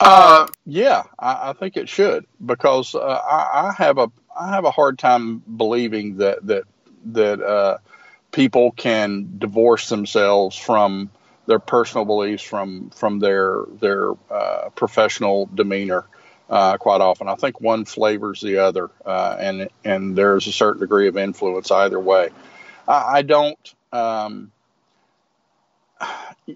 Uh, 0.00 0.46
yeah, 0.66 1.04
I, 1.18 1.50
I 1.50 1.52
think 1.52 1.76
it 1.76 1.88
should 1.88 2.26
because 2.44 2.94
uh, 2.94 2.98
I, 3.00 3.68
I, 3.68 3.72
have 3.78 3.98
a 3.98 4.10
I 4.38 4.50
have 4.50 4.64
a 4.64 4.70
hard 4.72 4.98
time 4.98 5.38
believing 5.56 6.16
that 6.16 6.44
that 6.46 6.64
that 7.06 7.40
uh, 7.40 7.78
people 8.32 8.72
can 8.72 9.34
divorce 9.38 9.88
themselves 9.88 10.56
from 10.56 11.10
their 11.46 11.60
personal 11.60 12.04
beliefs 12.04 12.42
from 12.42 12.90
from 12.90 13.20
their 13.20 13.64
their 13.80 14.12
uh, 14.30 14.70
professional 14.74 15.48
demeanor. 15.54 16.06
uh, 16.50 16.76
quite 16.76 17.00
often. 17.00 17.28
I 17.28 17.34
think 17.34 17.60
one 17.60 17.84
flavors 17.86 18.40
the 18.40 18.58
other, 18.58 18.90
uh, 19.06 19.36
and 19.40 19.68
and 19.84 20.14
there's 20.16 20.46
a 20.46 20.52
certain 20.52 20.80
degree 20.80 21.08
of 21.08 21.16
influence 21.16 21.70
either 21.70 21.98
way. 21.98 22.28
I, 22.86 23.18
I 23.18 23.22
don't. 23.22 23.74
Um, 23.92 24.52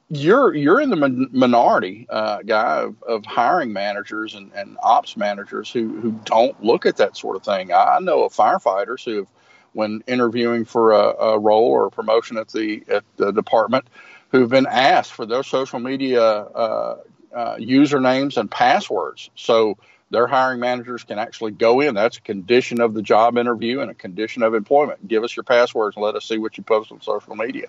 you're 0.09 0.55
you're 0.55 0.81
in 0.81 0.91
the 0.91 1.29
minority 1.33 2.07
uh, 2.11 2.43
guy 2.43 2.83
of, 2.83 3.03
of, 3.03 3.25
hiring 3.25 3.73
managers 3.73 4.35
and, 4.35 4.53
and 4.55 4.77
ops 4.83 5.17
managers 5.17 5.71
who, 5.71 6.01
who 6.01 6.13
don't 6.25 6.63
look 6.63 6.87
at 6.87 6.97
that 6.97 7.17
sort 7.17 7.37
of 7.37 7.45
thing. 7.45 7.73
I 7.73 7.99
know 8.01 8.25
of 8.25 8.33
firefighters 8.33 9.05
who 9.05 9.19
have, 9.19 9.29
when 9.73 10.03
interviewing 10.07 10.65
for 10.65 10.93
a, 10.93 11.15
a 11.17 11.39
role 11.39 11.69
or 11.69 11.87
a 11.87 11.91
promotion 11.91 12.37
at 12.39 12.49
the 12.49 12.83
at 12.89 13.05
the 13.17 13.31
department, 13.31 13.87
who've 14.31 14.51
been 14.51 14.67
asked 14.67 15.13
for 15.13 15.27
their 15.27 15.43
social 15.43 15.79
media 15.79 16.23
uh, 16.23 16.99
uh, 17.35 17.57
usernames 17.57 18.37
and 18.37 18.51
passwords. 18.51 19.31
So 19.35 19.79
their 20.11 20.27
hiring 20.27 20.61
managers 20.61 21.05
can 21.05 21.19
actually 21.19 21.53
go 21.53 21.81
in. 21.81 21.95
That's 21.95 22.19
a 22.19 22.21
condition 22.21 22.81
of 22.81 22.95
the 22.95 23.03
job 23.03 23.37
interview 23.39 23.81
and 23.81 23.91
a 23.91 23.95
condition 23.95 24.43
of 24.43 24.55
employment. 24.55 25.07
Give 25.07 25.25
us 25.25 25.35
your 25.35 25.43
passwords 25.43 25.97
and 25.97 26.05
let 26.05 26.15
us 26.15 26.25
see 26.25 26.39
what 26.39 26.57
you 26.57 26.65
post 26.65 26.93
on 26.93 27.01
social 27.01 27.35
media. 27.35 27.67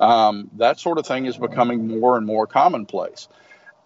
Um, 0.00 0.50
that 0.54 0.80
sort 0.80 0.98
of 0.98 1.06
thing 1.06 1.26
is 1.26 1.36
becoming 1.36 2.00
more 2.00 2.16
and 2.16 2.26
more 2.26 2.46
commonplace. 2.46 3.28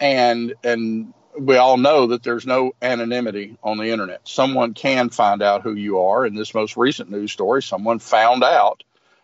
And 0.00 0.54
and 0.64 1.12
we 1.38 1.57
all 1.57 1.76
know 1.76 2.09
that 2.09 2.23
there's 2.23 2.47
no 2.47 2.73
anonymity 2.83 3.57
on 3.62 3.78
the 3.78 3.90
internet. 3.90 4.26
Someone 4.26 4.75
can 4.75 5.11
find 5.11 5.42
out 5.42 5.62
who 5.62 5.75
you 5.75 6.00
are. 6.00 6.26
In 6.26 6.35
this 6.35 6.54
most 6.54 6.76
recent 6.76 7.11
news 7.11 7.33
story, 7.33 7.62
someone 7.62 7.99
found 7.99 8.42
out 8.42 8.83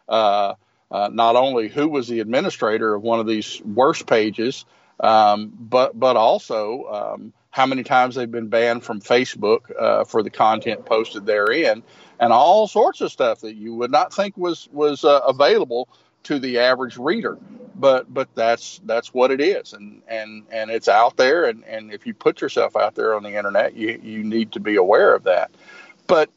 uh, 0.08 0.54
uh, 0.90 1.08
not 1.12 1.34
only 1.34 1.68
who 1.68 1.88
was 1.88 2.08
the 2.08 2.20
administrator 2.20 2.94
of 2.94 3.02
one 3.02 3.20
of 3.20 3.26
these 3.26 3.60
worst 3.62 4.06
pages, 4.06 4.64
um, 5.00 5.52
but 5.58 5.98
but 5.98 6.16
also 6.16 6.84
um, 6.84 7.32
how 7.56 7.64
many 7.64 7.82
times 7.82 8.14
they've 8.14 8.30
been 8.30 8.48
banned 8.48 8.84
from 8.84 9.00
Facebook 9.00 9.74
uh, 9.80 10.04
for 10.04 10.22
the 10.22 10.28
content 10.28 10.84
posted 10.84 11.24
therein, 11.24 11.82
and 12.20 12.30
all 12.30 12.68
sorts 12.68 13.00
of 13.00 13.10
stuff 13.10 13.40
that 13.40 13.54
you 13.54 13.72
would 13.72 13.90
not 13.90 14.12
think 14.12 14.36
was 14.36 14.68
was 14.72 15.04
uh, 15.04 15.20
available 15.26 15.88
to 16.24 16.38
the 16.38 16.58
average 16.58 16.98
reader. 16.98 17.38
But 17.74 18.12
but 18.12 18.28
that's 18.34 18.82
that's 18.84 19.14
what 19.14 19.30
it 19.30 19.40
is, 19.40 19.72
and 19.72 20.02
and 20.06 20.44
and 20.52 20.70
it's 20.70 20.86
out 20.86 21.16
there. 21.16 21.46
And 21.46 21.64
and 21.64 21.90
if 21.94 22.06
you 22.06 22.12
put 22.12 22.42
yourself 22.42 22.76
out 22.76 22.94
there 22.94 23.14
on 23.14 23.22
the 23.22 23.34
internet, 23.34 23.74
you 23.74 23.98
you 24.02 24.22
need 24.22 24.52
to 24.52 24.60
be 24.60 24.76
aware 24.76 25.14
of 25.14 25.22
that. 25.22 25.50
But 26.06 26.28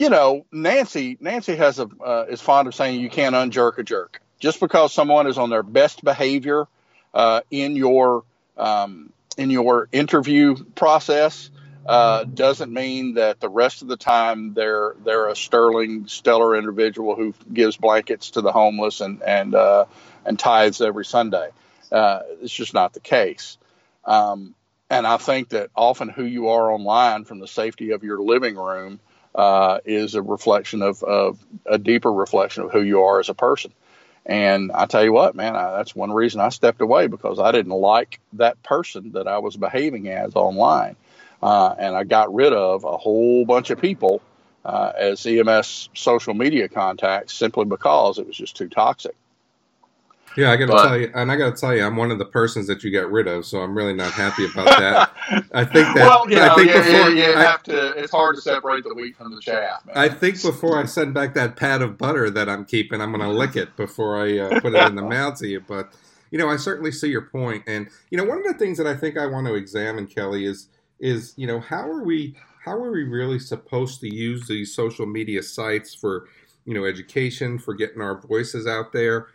you 0.00 0.10
know, 0.10 0.44
Nancy 0.50 1.16
Nancy 1.20 1.54
has 1.54 1.78
a 1.78 1.88
uh, 2.04 2.26
is 2.28 2.40
fond 2.40 2.66
of 2.66 2.74
saying 2.74 3.00
you 3.00 3.08
can't 3.08 3.36
unjerk 3.36 3.78
a 3.78 3.84
jerk. 3.84 4.20
Just 4.40 4.58
because 4.58 4.92
someone 4.92 5.28
is 5.28 5.38
on 5.38 5.48
their 5.48 5.62
best 5.62 6.02
behavior 6.02 6.66
uh, 7.14 7.42
in 7.52 7.76
your 7.76 8.24
um, 8.56 9.12
in 9.38 9.50
your 9.50 9.88
interview 9.92 10.56
process 10.74 11.50
uh, 11.86 12.24
doesn't 12.24 12.70
mean 12.70 13.14
that 13.14 13.40
the 13.40 13.48
rest 13.48 13.80
of 13.80 13.88
the 13.88 13.96
time 13.96 14.52
they're 14.52 14.94
they're 15.04 15.28
a 15.28 15.36
sterling, 15.36 16.06
stellar 16.06 16.54
individual 16.56 17.16
who 17.16 17.32
gives 17.50 17.78
blankets 17.78 18.32
to 18.32 18.42
the 18.42 18.52
homeless 18.52 19.00
and 19.00 19.22
and 19.22 19.54
uh, 19.54 19.86
and 20.26 20.38
tithes 20.38 20.82
every 20.82 21.06
Sunday. 21.06 21.48
Uh, 21.90 22.20
it's 22.42 22.52
just 22.52 22.74
not 22.74 22.92
the 22.92 23.00
case. 23.00 23.56
Um, 24.04 24.54
and 24.90 25.06
I 25.06 25.16
think 25.16 25.50
that 25.50 25.70
often 25.74 26.08
who 26.08 26.24
you 26.24 26.48
are 26.48 26.70
online 26.70 27.24
from 27.24 27.38
the 27.40 27.48
safety 27.48 27.92
of 27.92 28.04
your 28.04 28.18
living 28.18 28.56
room 28.56 29.00
uh, 29.34 29.78
is 29.84 30.14
a 30.14 30.22
reflection 30.22 30.82
of, 30.82 31.02
of 31.02 31.38
a 31.66 31.78
deeper 31.78 32.12
reflection 32.12 32.64
of 32.64 32.72
who 32.72 32.82
you 32.82 33.02
are 33.02 33.20
as 33.20 33.28
a 33.28 33.34
person. 33.34 33.72
And 34.28 34.70
I 34.72 34.84
tell 34.84 35.02
you 35.02 35.12
what, 35.12 35.34
man, 35.34 35.56
I, 35.56 35.78
that's 35.78 35.96
one 35.96 36.12
reason 36.12 36.40
I 36.40 36.50
stepped 36.50 36.82
away 36.82 37.06
because 37.06 37.38
I 37.38 37.50
didn't 37.50 37.72
like 37.72 38.20
that 38.34 38.62
person 38.62 39.12
that 39.12 39.26
I 39.26 39.38
was 39.38 39.56
behaving 39.56 40.08
as 40.08 40.36
online. 40.36 40.96
Uh, 41.42 41.74
and 41.78 41.96
I 41.96 42.04
got 42.04 42.34
rid 42.34 42.52
of 42.52 42.84
a 42.84 42.96
whole 42.98 43.46
bunch 43.46 43.70
of 43.70 43.80
people 43.80 44.20
uh, 44.64 44.92
as 44.96 45.24
EMS 45.24 45.88
social 45.94 46.34
media 46.34 46.68
contacts 46.68 47.32
simply 47.32 47.64
because 47.64 48.18
it 48.18 48.26
was 48.26 48.36
just 48.36 48.56
too 48.56 48.68
toxic. 48.68 49.14
Yeah, 50.38 50.52
I 50.52 50.56
got 50.56 50.66
to 50.66 50.88
tell 50.88 50.96
you, 50.96 51.10
and 51.16 51.32
I 51.32 51.36
got 51.36 51.56
to 51.56 51.60
tell 51.60 51.74
you, 51.74 51.82
I'm 51.82 51.96
one 51.96 52.12
of 52.12 52.18
the 52.18 52.24
persons 52.24 52.68
that 52.68 52.84
you 52.84 52.92
got 52.92 53.10
rid 53.10 53.26
of, 53.26 53.44
so 53.44 53.60
I'm 53.60 53.76
really 53.76 53.92
not 53.92 54.12
happy 54.12 54.44
about 54.44 54.66
that. 54.66 55.12
I 55.52 55.64
think 55.64 55.96
that. 55.96 56.06
Well, 56.06 56.30
you 56.30 56.36
know, 56.36 56.48
I 56.50 56.54
think 56.54 56.68
you, 56.68 56.74
before, 56.74 57.10
you, 57.10 57.24
you 57.24 57.34
I, 57.34 57.42
have 57.42 57.64
to. 57.64 57.88
It's 57.98 58.12
hard 58.12 58.36
to 58.36 58.40
separate 58.40 58.84
the 58.84 58.94
wheat 58.94 59.16
from 59.16 59.34
the 59.34 59.40
chaff. 59.40 59.84
Man. 59.84 59.96
I 59.98 60.08
think 60.08 60.40
before 60.40 60.80
I 60.80 60.84
send 60.84 61.12
back 61.12 61.34
that 61.34 61.56
pat 61.56 61.82
of 61.82 61.98
butter 61.98 62.30
that 62.30 62.48
I'm 62.48 62.64
keeping, 62.64 63.00
I'm 63.00 63.10
going 63.10 63.28
to 63.28 63.36
lick 63.36 63.56
it 63.56 63.76
before 63.76 64.16
I 64.16 64.38
uh, 64.38 64.60
put 64.60 64.76
it 64.76 64.86
in 64.86 64.94
the 64.94 65.02
mouth 65.02 65.40
to 65.40 65.48
you. 65.48 65.60
But 65.60 65.92
you 66.30 66.38
know, 66.38 66.48
I 66.48 66.56
certainly 66.56 66.92
see 66.92 67.08
your 67.08 67.22
point, 67.22 67.64
and 67.66 67.88
you 68.10 68.16
know, 68.16 68.24
one 68.24 68.38
of 68.38 68.44
the 68.44 68.54
things 68.54 68.78
that 68.78 68.86
I 68.86 68.94
think 68.94 69.18
I 69.18 69.26
want 69.26 69.48
to 69.48 69.54
examine, 69.54 70.06
Kelly, 70.06 70.46
is 70.46 70.68
is 71.00 71.34
you 71.36 71.48
know, 71.48 71.58
how 71.58 71.90
are 71.90 72.04
we 72.04 72.36
how 72.64 72.76
are 72.76 72.92
we 72.92 73.02
really 73.02 73.40
supposed 73.40 74.00
to 74.02 74.14
use 74.14 74.46
these 74.46 74.72
social 74.72 75.04
media 75.04 75.42
sites 75.42 75.96
for 75.96 76.28
you 76.64 76.74
know 76.74 76.84
education, 76.84 77.58
for 77.58 77.74
getting 77.74 78.00
our 78.00 78.20
voices 78.20 78.68
out 78.68 78.92
there? 78.92 79.26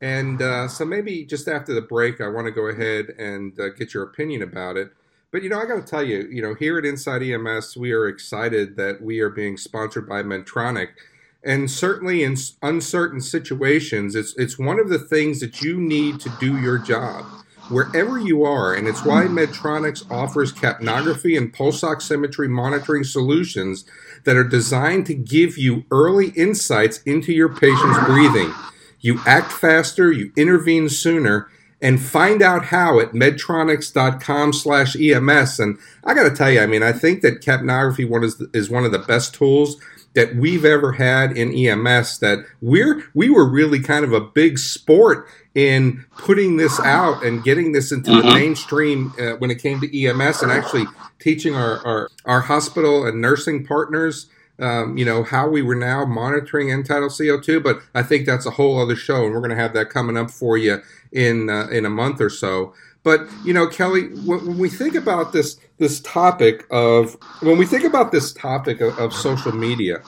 And 0.00 0.42
uh, 0.42 0.68
so 0.68 0.84
maybe 0.84 1.24
just 1.24 1.48
after 1.48 1.72
the 1.72 1.80
break, 1.80 2.20
I 2.20 2.28
want 2.28 2.46
to 2.46 2.50
go 2.50 2.66
ahead 2.66 3.14
and 3.18 3.58
uh, 3.58 3.70
get 3.70 3.94
your 3.94 4.02
opinion 4.02 4.42
about 4.42 4.76
it. 4.76 4.90
But 5.30 5.42
you 5.42 5.48
know, 5.48 5.60
I 5.60 5.66
got 5.66 5.76
to 5.76 5.82
tell 5.82 6.02
you, 6.02 6.28
you 6.30 6.42
know, 6.42 6.54
here 6.54 6.78
at 6.78 6.84
Inside 6.84 7.22
EMS, 7.22 7.76
we 7.76 7.92
are 7.92 8.06
excited 8.06 8.76
that 8.76 9.02
we 9.02 9.20
are 9.20 9.30
being 9.30 9.56
sponsored 9.56 10.08
by 10.08 10.22
Medtronic, 10.22 10.90
and 11.42 11.70
certainly 11.70 12.22
in 12.22 12.36
uncertain 12.62 13.20
situations, 13.20 14.14
it's 14.14 14.34
it's 14.36 14.58
one 14.58 14.78
of 14.78 14.88
the 14.88 14.98
things 14.98 15.40
that 15.40 15.62
you 15.62 15.80
need 15.80 16.20
to 16.20 16.30
do 16.40 16.58
your 16.58 16.78
job 16.78 17.24
wherever 17.68 18.18
you 18.18 18.44
are, 18.44 18.74
and 18.74 18.86
it's 18.86 19.04
why 19.04 19.24
Medtronics 19.24 20.08
offers 20.10 20.52
capnography 20.52 21.36
and 21.36 21.52
pulse 21.52 21.82
oximetry 21.82 22.48
monitoring 22.48 23.04
solutions 23.04 23.84
that 24.24 24.36
are 24.36 24.44
designed 24.44 25.06
to 25.06 25.14
give 25.14 25.58
you 25.58 25.84
early 25.90 26.28
insights 26.30 27.02
into 27.02 27.32
your 27.32 27.48
patient's 27.48 27.98
breathing. 28.06 28.52
You 29.00 29.20
act 29.26 29.52
faster, 29.52 30.10
you 30.10 30.32
intervene 30.36 30.88
sooner, 30.88 31.48
and 31.80 32.00
find 32.00 32.42
out 32.42 32.66
how 32.66 33.00
at 33.00 33.12
medtronics.com 33.12 34.52
slash 34.52 34.96
EMS. 34.96 35.60
And 35.60 35.78
I 36.04 36.14
got 36.14 36.28
to 36.28 36.34
tell 36.34 36.50
you, 36.50 36.60
I 36.60 36.66
mean, 36.66 36.82
I 36.82 36.92
think 36.92 37.22
that 37.22 37.42
capnography 37.42 38.08
one 38.08 38.24
is, 38.24 38.42
is 38.52 38.70
one 38.70 38.84
of 38.84 38.92
the 38.92 38.98
best 38.98 39.34
tools 39.34 39.76
that 40.14 40.34
we've 40.34 40.64
ever 40.64 40.92
had 40.92 41.36
in 41.36 41.52
EMS 41.52 42.20
that 42.20 42.38
we're 42.62 43.04
we 43.12 43.28
were 43.28 43.46
really 43.46 43.80
kind 43.80 44.02
of 44.02 44.14
a 44.14 44.20
big 44.20 44.58
sport 44.58 45.28
in 45.54 46.06
putting 46.16 46.56
this 46.56 46.80
out 46.80 47.22
and 47.22 47.44
getting 47.44 47.72
this 47.72 47.92
into 47.92 48.10
mm-hmm. 48.10 48.26
the 48.26 48.34
mainstream 48.34 49.12
uh, 49.20 49.32
when 49.32 49.50
it 49.50 49.60
came 49.60 49.78
to 49.78 50.04
EMS 50.04 50.42
and 50.42 50.50
actually 50.50 50.86
teaching 51.18 51.54
our, 51.54 51.86
our, 51.86 52.10
our 52.24 52.40
hospital 52.40 53.06
and 53.06 53.20
nursing 53.20 53.64
partners 53.64 54.26
um, 54.58 54.96
you 54.96 55.04
know, 55.04 55.22
how 55.22 55.48
we 55.48 55.62
were 55.62 55.74
now 55.74 56.04
monitoring 56.04 56.70
end-tidal 56.70 57.08
CO2, 57.08 57.62
but 57.62 57.80
I 57.94 58.02
think 58.02 58.26
that's 58.26 58.46
a 58.46 58.50
whole 58.50 58.80
other 58.80 58.96
show, 58.96 59.24
and 59.24 59.34
we're 59.34 59.40
going 59.40 59.50
to 59.50 59.56
have 59.56 59.74
that 59.74 59.90
coming 59.90 60.16
up 60.16 60.30
for 60.30 60.56
you 60.56 60.82
in 61.12 61.50
uh, 61.50 61.68
in 61.68 61.84
a 61.84 61.90
month 61.90 62.20
or 62.20 62.30
so. 62.30 62.74
But 63.02 63.28
you 63.44 63.52
know, 63.52 63.66
Kelly, 63.66 64.08
when, 64.24 64.58
we 64.58 64.68
think 64.68 64.94
about 64.94 65.32
this 65.32 65.58
this 65.78 66.00
topic 66.00 66.66
of 66.70 67.16
when 67.40 67.58
we 67.58 67.66
think 67.66 67.84
about 67.84 68.12
this 68.12 68.32
topic 68.32 68.80
of, 68.80 68.98
of 68.98 69.12
social 69.12 69.52
media, 69.52 70.02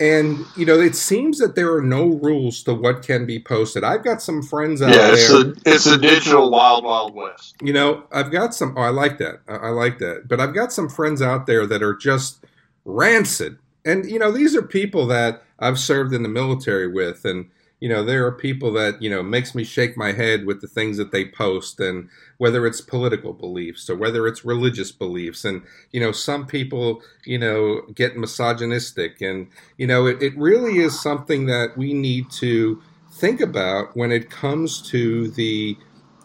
and 0.00 0.44
you 0.56 0.66
know, 0.66 0.80
it 0.80 0.96
seems 0.96 1.38
that 1.38 1.54
there 1.54 1.72
are 1.72 1.82
no 1.82 2.06
rules 2.06 2.62
to 2.64 2.74
what 2.74 3.06
can 3.06 3.26
be 3.26 3.38
posted. 3.38 3.84
I've 3.84 4.02
got 4.02 4.22
some 4.22 4.42
friends 4.42 4.82
out 4.82 4.90
yeah, 4.90 5.12
it's 5.12 5.28
there. 5.28 5.40
A, 5.42 5.54
it's 5.66 5.86
a 5.86 5.98
digital 5.98 6.50
wild, 6.50 6.82
wild 6.82 7.14
west. 7.14 7.54
You 7.62 7.74
know, 7.74 8.04
I've 8.10 8.32
got 8.32 8.54
some. 8.54 8.74
Oh, 8.76 8.80
I 8.80 8.88
like 8.88 9.18
that. 9.18 9.42
I, 9.46 9.54
I 9.54 9.68
like 9.68 9.98
that. 9.98 10.26
But 10.26 10.40
I've 10.40 10.54
got 10.54 10.72
some 10.72 10.88
friends 10.88 11.20
out 11.20 11.46
there 11.46 11.66
that 11.66 11.82
are 11.82 11.94
just 11.94 12.44
rancid 12.84 13.58
and 13.84 14.06
you 14.10 14.18
know 14.18 14.30
these 14.30 14.54
are 14.56 14.62
people 14.62 15.06
that 15.08 15.42
I've 15.58 15.78
served 15.78 16.12
in 16.14 16.22
the 16.22 16.28
military 16.28 16.88
with, 16.88 17.24
and 17.24 17.50
you 17.80 17.88
know 17.88 18.04
there 18.04 18.26
are 18.26 18.32
people 18.32 18.72
that 18.74 19.02
you 19.02 19.10
know 19.10 19.22
makes 19.22 19.54
me 19.54 19.64
shake 19.64 19.96
my 19.96 20.12
head 20.12 20.46
with 20.46 20.60
the 20.60 20.68
things 20.68 20.96
that 20.98 21.12
they 21.12 21.26
post, 21.26 21.80
and 21.80 22.08
whether 22.38 22.66
it's 22.66 22.80
political 22.80 23.32
beliefs 23.32 23.90
or 23.90 23.96
whether 23.96 24.26
it's 24.26 24.44
religious 24.44 24.92
beliefs, 24.92 25.44
and 25.44 25.62
you 25.92 26.00
know 26.00 26.12
some 26.12 26.46
people 26.46 27.02
you 27.24 27.38
know 27.38 27.82
get 27.94 28.16
misogynistic, 28.16 29.20
and 29.20 29.48
you 29.78 29.86
know 29.86 30.06
it, 30.06 30.22
it 30.22 30.36
really 30.36 30.78
is 30.78 31.00
something 31.00 31.46
that 31.46 31.76
we 31.76 31.92
need 31.92 32.30
to 32.30 32.82
think 33.12 33.40
about 33.40 33.96
when 33.96 34.10
it 34.12 34.30
comes 34.30 34.80
to 34.90 35.28
the 35.32 35.76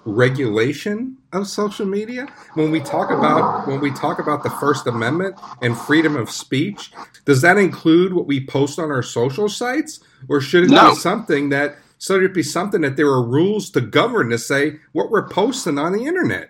regulation 0.05 1.16
of 1.33 1.47
social 1.47 1.85
media 1.85 2.25
when 2.53 2.71
we 2.71 2.79
talk 2.79 3.11
about 3.11 3.67
when 3.67 3.79
we 3.79 3.91
talk 3.91 4.19
about 4.19 4.43
the 4.43 4.49
first 4.49 4.87
amendment 4.87 5.35
and 5.61 5.77
freedom 5.77 6.15
of 6.15 6.29
speech 6.29 6.91
does 7.27 7.41
that 7.41 7.57
include 7.57 8.13
what 8.13 8.25
we 8.25 8.45
post 8.45 8.79
on 8.79 8.89
our 8.89 9.03
social 9.03 9.49
sites? 9.49 9.99
Or 10.29 10.39
should 10.39 10.63
it 10.63 10.69
no. 10.69 10.91
be 10.91 10.95
something 10.95 11.49
that 11.49 11.75
should 11.99 12.23
it 12.23 12.33
be 12.33 12.41
something 12.41 12.81
that 12.81 12.95
there 12.95 13.07
are 13.07 13.21
rules 13.21 13.69
to 13.71 13.81
govern 13.81 14.29
to 14.29 14.37
say 14.37 14.77
what 14.93 15.11
we're 15.11 15.27
posting 15.27 15.77
on 15.77 15.91
the 15.91 16.05
internet? 16.05 16.49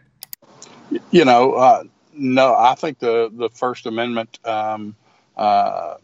You 1.10 1.25
know 1.25 1.53
uh, 1.53 1.84
no 2.13 2.55
i 2.55 2.75
think 2.75 3.00
the 3.00 3.29
the 3.34 3.50
first 3.50 3.88
amendment 3.88 4.39
um, 4.46 4.96
uh, 5.36 5.96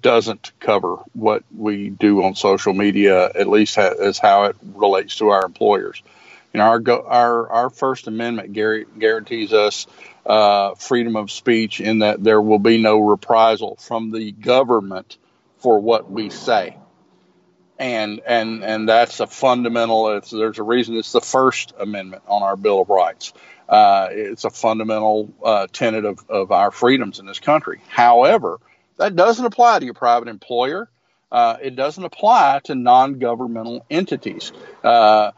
doesn't 0.00 0.52
cover 0.60 0.96
what 1.12 1.44
we 1.54 1.90
do 1.90 2.22
on 2.22 2.34
social 2.34 2.72
media 2.72 3.30
at 3.34 3.48
least 3.48 3.76
ha- 3.76 3.94
as 4.00 4.18
how 4.18 4.44
it 4.44 4.56
relates 4.74 5.16
to 5.16 5.28
our 5.28 5.44
employers 5.44 6.02
You 6.52 6.58
know, 6.58 6.64
our 6.64 6.82
our 7.06 7.48
our 7.50 7.70
First 7.70 8.06
Amendment 8.06 8.52
guarantees 8.52 9.52
us 9.52 9.86
uh, 10.26 10.74
freedom 10.74 11.16
of 11.16 11.30
speech 11.30 11.80
in 11.80 12.00
that 12.00 12.22
there 12.22 12.40
will 12.40 12.58
be 12.58 12.82
no 12.82 12.98
reprisal 12.98 13.76
from 13.76 14.10
the 14.10 14.32
government 14.32 15.16
for 15.58 15.78
what 15.78 16.10
we 16.10 16.30
say 16.30 16.76
and 17.80 18.20
and 18.26 18.62
and 18.62 18.88
that's 18.88 19.18
a 19.20 19.26
fundamental. 19.26 20.20
there's 20.30 20.58
a 20.58 20.62
reason 20.62 20.96
it's 20.96 21.12
the 21.12 21.20
First 21.20 21.72
Amendment 21.78 22.22
on 22.28 22.42
our 22.42 22.54
Bill 22.54 22.82
of 22.82 22.90
Rights. 22.90 23.32
Uh, 23.68 24.08
it's 24.10 24.44
a 24.44 24.50
fundamental 24.50 25.32
uh, 25.42 25.66
tenet 25.72 26.04
of, 26.04 26.18
of 26.28 26.52
our 26.52 26.70
freedoms 26.70 27.18
in 27.20 27.26
this 27.26 27.40
country. 27.40 27.80
However, 27.88 28.60
that 28.98 29.16
doesn't 29.16 29.44
apply 29.44 29.78
to 29.78 29.84
your 29.84 29.94
private 29.94 30.28
employer. 30.28 30.90
Uh, 31.32 31.56
it 31.62 31.76
doesn't 31.76 32.04
apply 32.04 32.60
to 32.64 32.74
non-governmental 32.74 33.86
entities. 33.88 34.52
Uh, 34.84 35.30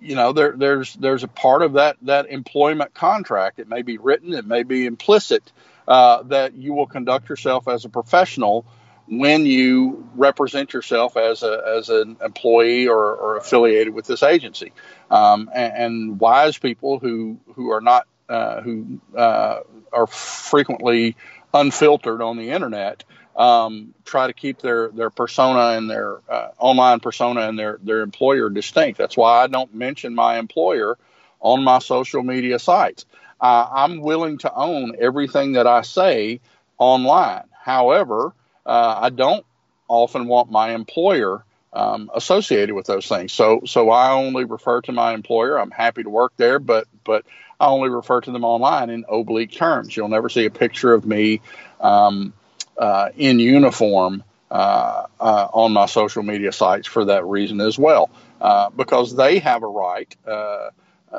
you 0.00 0.14
know, 0.14 0.32
there, 0.32 0.52
there's 0.56 0.94
there's 0.94 1.22
a 1.22 1.28
part 1.28 1.62
of 1.62 1.74
that 1.74 1.96
that 2.02 2.28
employment 2.28 2.94
contract. 2.94 3.58
It 3.58 3.68
may 3.68 3.82
be 3.82 3.98
written, 3.98 4.32
it 4.32 4.46
may 4.46 4.62
be 4.62 4.86
implicit, 4.86 5.52
uh, 5.88 6.22
that 6.24 6.54
you 6.54 6.74
will 6.74 6.86
conduct 6.86 7.28
yourself 7.28 7.68
as 7.68 7.84
a 7.84 7.88
professional 7.88 8.66
when 9.08 9.44
you 9.44 10.08
represent 10.14 10.72
yourself 10.72 11.16
as 11.16 11.42
a 11.42 11.62
as 11.78 11.88
an 11.88 12.16
employee 12.24 12.88
or, 12.88 13.14
or 13.14 13.36
affiliated 13.36 13.94
with 13.94 14.06
this 14.06 14.22
agency. 14.22 14.72
Um, 15.10 15.50
and, 15.54 15.72
and, 15.74 16.20
wise 16.20 16.56
people 16.56 16.98
who 16.98 17.38
who 17.54 17.70
are 17.72 17.80
not 17.80 18.06
uh, 18.28 18.60
who 18.60 19.00
uh, 19.16 19.60
are 19.92 20.06
frequently 20.06 21.16
unfiltered 21.52 22.22
on 22.22 22.38
the 22.38 22.50
internet 22.50 23.04
um, 23.36 23.94
try 24.04 24.26
to 24.26 24.32
keep 24.32 24.58
their 24.58 24.88
their 24.88 25.10
persona 25.10 25.76
and 25.76 25.90
their 25.90 26.18
uh, 26.28 26.48
online 26.58 27.00
persona 27.00 27.48
and 27.48 27.58
their 27.58 27.78
their 27.82 28.00
employer 28.00 28.50
distinct. 28.50 28.98
That's 28.98 29.16
why 29.16 29.42
I 29.42 29.46
don't 29.46 29.74
mention 29.74 30.14
my 30.14 30.38
employer 30.38 30.98
on 31.40 31.64
my 31.64 31.78
social 31.78 32.22
media 32.22 32.58
sites. 32.58 33.04
Uh, 33.40 33.66
I'm 33.72 34.00
willing 34.00 34.38
to 34.38 34.54
own 34.54 34.96
everything 35.00 35.52
that 35.52 35.66
I 35.66 35.82
say 35.82 36.40
online. 36.78 37.44
However, 37.60 38.32
uh, 38.64 38.98
I 39.02 39.10
don't 39.10 39.44
often 39.88 40.26
want 40.26 40.50
my 40.50 40.74
employer 40.74 41.44
um, 41.72 42.10
associated 42.14 42.74
with 42.74 42.86
those 42.86 43.06
things. 43.08 43.32
So, 43.32 43.62
so 43.64 43.90
I 43.90 44.12
only 44.12 44.44
refer 44.44 44.80
to 44.82 44.92
my 44.92 45.14
employer. 45.14 45.58
I'm 45.58 45.70
happy 45.70 46.02
to 46.02 46.10
work 46.10 46.32
there, 46.36 46.58
but 46.58 46.86
but 47.04 47.24
I 47.58 47.66
only 47.66 47.88
refer 47.88 48.20
to 48.20 48.30
them 48.30 48.44
online 48.44 48.90
in 48.90 49.04
oblique 49.08 49.52
terms. 49.52 49.96
You'll 49.96 50.08
never 50.08 50.28
see 50.28 50.44
a 50.46 50.50
picture 50.50 50.92
of 50.92 51.06
me 51.06 51.40
um, 51.80 52.32
uh, 52.76 53.10
in 53.16 53.38
uniform 53.38 54.24
uh, 54.50 55.06
uh, 55.18 55.48
on 55.52 55.72
my 55.72 55.86
social 55.86 56.22
media 56.22 56.52
sites 56.52 56.86
for 56.86 57.06
that 57.06 57.24
reason 57.24 57.60
as 57.60 57.78
well, 57.78 58.10
uh, 58.40 58.70
because 58.70 59.14
they 59.14 59.38
have 59.38 59.62
a 59.62 59.66
right 59.66 60.14
uh, 60.26 60.70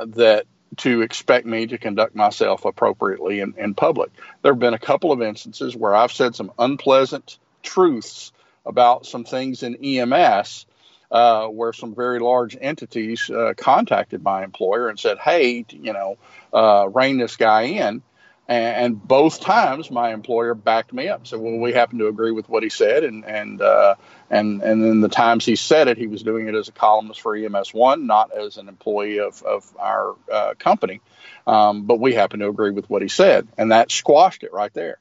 that 0.05 0.45
to 0.77 1.01
expect 1.01 1.45
me 1.45 1.67
to 1.67 1.77
conduct 1.77 2.15
myself 2.15 2.65
appropriately 2.65 3.39
in, 3.39 3.53
in 3.57 3.75
public. 3.75 4.11
There 4.41 4.53
have 4.53 4.59
been 4.59 4.73
a 4.73 4.79
couple 4.79 5.11
of 5.11 5.21
instances 5.21 5.75
where 5.75 5.95
I've 5.95 6.11
said 6.11 6.35
some 6.35 6.51
unpleasant 6.57 7.37
truths 7.61 8.31
about 8.65 9.05
some 9.05 9.23
things 9.23 9.63
in 9.63 9.75
EMS 9.83 10.65
uh, 11.13 11.47
where 11.47 11.73
some 11.73 11.93
very 11.93 12.19
large 12.19 12.57
entities 12.59 13.29
uh, 13.29 13.53
contacted 13.55 14.23
my 14.23 14.43
employer 14.43 14.89
and 14.89 14.99
said, 14.99 15.19
hey, 15.19 15.63
you 15.69 15.93
know, 15.93 16.17
uh, 16.51 16.89
rein 16.91 17.17
this 17.17 17.35
guy 17.37 17.63
in. 17.63 18.01
And, 18.47 19.01
both 19.01 19.39
times, 19.39 19.89
my 19.89 20.13
employer 20.13 20.53
backed 20.53 20.91
me 20.91 21.07
up. 21.07 21.27
So, 21.27 21.39
well, 21.39 21.57
we 21.57 21.71
happen 21.71 21.99
to 21.99 22.07
agree 22.07 22.31
with 22.31 22.49
what 22.49 22.61
he 22.61 22.69
said, 22.69 23.05
and 23.05 23.23
and 23.23 23.61
uh, 23.61 23.95
and 24.29 24.61
and 24.61 24.83
then 24.83 24.99
the 24.99 25.09
times 25.09 25.45
he 25.45 25.55
said 25.55 25.87
it, 25.87 25.97
he 25.97 26.07
was 26.07 26.23
doing 26.23 26.47
it 26.47 26.55
as 26.55 26.67
a 26.67 26.73
columnist 26.73 27.21
for 27.21 27.35
EMS 27.35 27.73
One, 27.73 28.05
not 28.05 28.33
as 28.33 28.57
an 28.57 28.67
employee 28.67 29.19
of 29.19 29.41
of 29.43 29.73
our 29.79 30.15
uh, 30.31 30.53
company. 30.59 30.99
Um, 31.47 31.83
but 31.83 31.99
we 31.99 32.13
happen 32.13 32.41
to 32.41 32.49
agree 32.49 32.71
with 32.71 32.89
what 32.89 33.01
he 33.01 33.07
said, 33.07 33.47
and 33.57 33.71
that 33.71 33.91
squashed 33.91 34.43
it 34.43 34.51
right 34.51 34.73
there. 34.73 34.99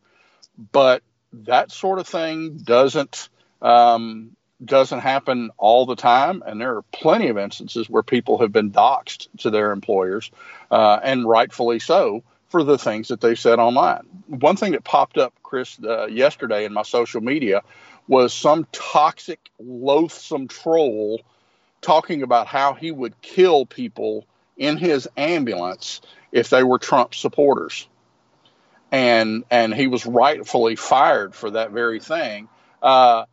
But 0.71 1.03
that 1.33 1.73
sort 1.73 1.99
of 1.99 2.07
thing 2.07 2.59
doesn't 2.59 3.29
um, 3.61 4.37
doesn't 4.65 5.01
happen 5.01 5.51
all 5.59 5.85
the 5.87 5.97
time, 5.97 6.45
and 6.47 6.61
there 6.61 6.77
are 6.77 6.83
plenty 6.93 7.29
of 7.29 7.39
instances 7.39 7.91
where 7.91 8.05
people 8.05 8.39
have 8.39 8.53
been 8.53 8.71
doxxed 8.71 9.27
to 9.39 9.51
their 9.51 9.73
employers, 9.73 10.31
uh, 10.71 11.01
and 11.03 11.29
rightfully 11.29 11.81
so 11.81 12.23
for 12.53 12.63
the 12.63 12.79
things 12.79 13.09
that 13.09 13.23
they 13.23 13.35
said 13.35 13.59
online. 13.59 14.03
One 14.29 14.57
thing 14.57 14.73
that 14.73 14.85
popped 14.85 15.17
up, 15.17 15.33
Chris, 15.43 15.79
uh, 15.83 16.07
yesterday 16.07 16.67
in 16.67 16.75
my 16.75 16.83
social 16.83 17.23
media 17.23 17.63
was 18.07 18.35
some 18.35 18.67
toxic, 18.73 19.41
loathsome 19.59 20.49
troll 20.49 21.23
talking 21.81 22.23
about 22.23 22.47
how 22.47 22.75
he 22.75 22.93
would 22.93 23.21
kill 23.23 23.65
people 23.65 24.27
in 24.59 24.77
his 24.77 25.09
ambulance 25.17 26.03
if 26.31 26.51
they 26.51 26.63
were 26.63 26.79
Trump 26.79 27.15
supporters. 27.15 27.89
And 28.93 29.45
and 29.51 29.75
he 29.75 29.87
was 29.87 30.05
rightfully 30.05 30.77
fired 30.77 31.35
for 31.35 31.53
that 31.53 31.71
very 31.71 32.01
thing. 32.01 32.51
Uh, 32.83 33.25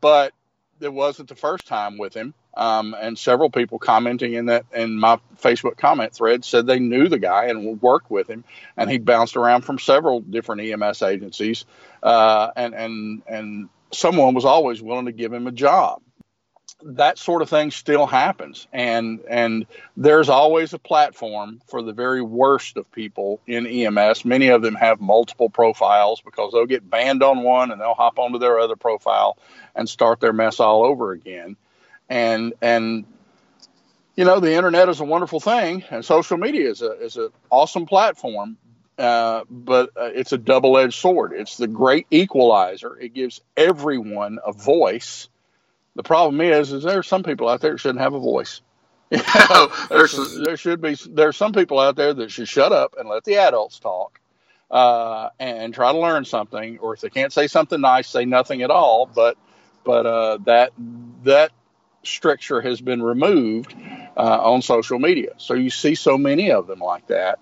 but 0.00 0.32
it 0.80 0.92
wasn't 0.92 1.28
the 1.28 1.34
first 1.34 1.66
time 1.66 1.98
with 1.98 2.14
him. 2.14 2.32
Um, 2.58 2.96
and 3.00 3.16
several 3.16 3.50
people 3.50 3.78
commenting 3.78 4.34
in 4.34 4.46
that 4.46 4.66
in 4.74 4.98
my 4.98 5.20
Facebook 5.40 5.76
comment 5.76 6.12
thread 6.12 6.44
said 6.44 6.66
they 6.66 6.80
knew 6.80 7.08
the 7.08 7.20
guy 7.20 7.44
and 7.46 7.80
worked 7.80 8.10
with 8.10 8.28
him, 8.28 8.42
and 8.76 8.90
he 8.90 8.98
bounced 8.98 9.36
around 9.36 9.62
from 9.62 9.78
several 9.78 10.20
different 10.20 10.62
EMS 10.62 11.02
agencies, 11.02 11.64
uh, 12.02 12.50
and 12.56 12.74
and 12.74 13.22
and 13.28 13.68
someone 13.92 14.34
was 14.34 14.44
always 14.44 14.82
willing 14.82 15.06
to 15.06 15.12
give 15.12 15.32
him 15.32 15.46
a 15.46 15.52
job. 15.52 16.02
That 16.82 17.16
sort 17.16 17.42
of 17.42 17.48
thing 17.48 17.70
still 17.70 18.06
happens, 18.06 18.66
and 18.72 19.20
and 19.30 19.64
there's 19.96 20.28
always 20.28 20.72
a 20.72 20.80
platform 20.80 21.60
for 21.68 21.80
the 21.80 21.92
very 21.92 22.22
worst 22.22 22.76
of 22.76 22.90
people 22.90 23.40
in 23.46 23.68
EMS. 23.68 24.24
Many 24.24 24.48
of 24.48 24.62
them 24.62 24.74
have 24.74 25.00
multiple 25.00 25.48
profiles 25.48 26.20
because 26.22 26.52
they'll 26.52 26.66
get 26.66 26.90
banned 26.90 27.22
on 27.22 27.44
one 27.44 27.70
and 27.70 27.80
they'll 27.80 27.94
hop 27.94 28.18
onto 28.18 28.40
their 28.40 28.58
other 28.58 28.74
profile 28.74 29.38
and 29.76 29.88
start 29.88 30.18
their 30.18 30.32
mess 30.32 30.58
all 30.58 30.84
over 30.84 31.12
again 31.12 31.56
and 32.08 32.54
and 32.62 33.04
you 34.16 34.24
know 34.24 34.40
the 34.40 34.54
internet 34.54 34.88
is 34.88 35.00
a 35.00 35.04
wonderful 35.04 35.40
thing 35.40 35.84
and 35.90 36.04
social 36.04 36.38
media 36.38 36.70
is 36.70 36.82
a 36.82 36.92
is 37.04 37.16
an 37.16 37.30
awesome 37.50 37.86
platform 37.86 38.56
uh, 38.98 39.44
but 39.48 39.90
uh, 39.96 40.10
it's 40.12 40.32
a 40.32 40.38
double-edged 40.38 40.94
sword. 40.94 41.32
It's 41.32 41.56
the 41.56 41.68
great 41.68 42.06
equalizer. 42.10 42.98
It 42.98 43.14
gives 43.14 43.40
everyone 43.56 44.40
a 44.44 44.52
voice. 44.52 45.28
The 45.94 46.02
problem 46.02 46.40
is 46.40 46.72
is 46.72 46.82
there 46.82 46.98
are 46.98 47.04
some 47.04 47.22
people 47.22 47.48
out 47.48 47.60
there 47.60 47.72
that 47.72 47.78
shouldn't 47.78 48.00
have 48.00 48.14
a 48.14 48.20
voice. 48.20 48.60
You 49.10 49.18
know, 49.50 49.72
there's, 49.88 50.14
there 50.44 50.56
should 50.58 50.82
be 50.82 50.94
there's 51.08 51.36
some 51.36 51.52
people 51.52 51.80
out 51.80 51.96
there 51.96 52.12
that 52.12 52.30
should 52.30 52.48
shut 52.48 52.72
up 52.72 52.94
and 52.98 53.08
let 53.08 53.24
the 53.24 53.36
adults 53.36 53.78
talk 53.78 54.20
uh, 54.70 55.30
and 55.38 55.72
try 55.72 55.92
to 55.92 55.98
learn 55.98 56.26
something. 56.26 56.78
Or 56.78 56.92
if 56.94 57.00
they 57.00 57.08
can't 57.08 57.32
say 57.32 57.46
something 57.46 57.80
nice 57.80 58.08
say 58.08 58.26
nothing 58.26 58.62
at 58.62 58.70
all. 58.70 59.06
But 59.06 59.38
but 59.84 60.04
uh, 60.04 60.38
that 60.44 60.72
that 61.24 61.52
stricture 62.02 62.60
has 62.60 62.80
been 62.80 63.02
removed 63.02 63.74
uh, 64.16 64.52
on 64.52 64.62
social 64.62 64.98
media. 64.98 65.32
So 65.38 65.54
you 65.54 65.70
see 65.70 65.94
so 65.94 66.18
many 66.18 66.50
of 66.50 66.66
them 66.66 66.80
like 66.80 67.06
that. 67.08 67.38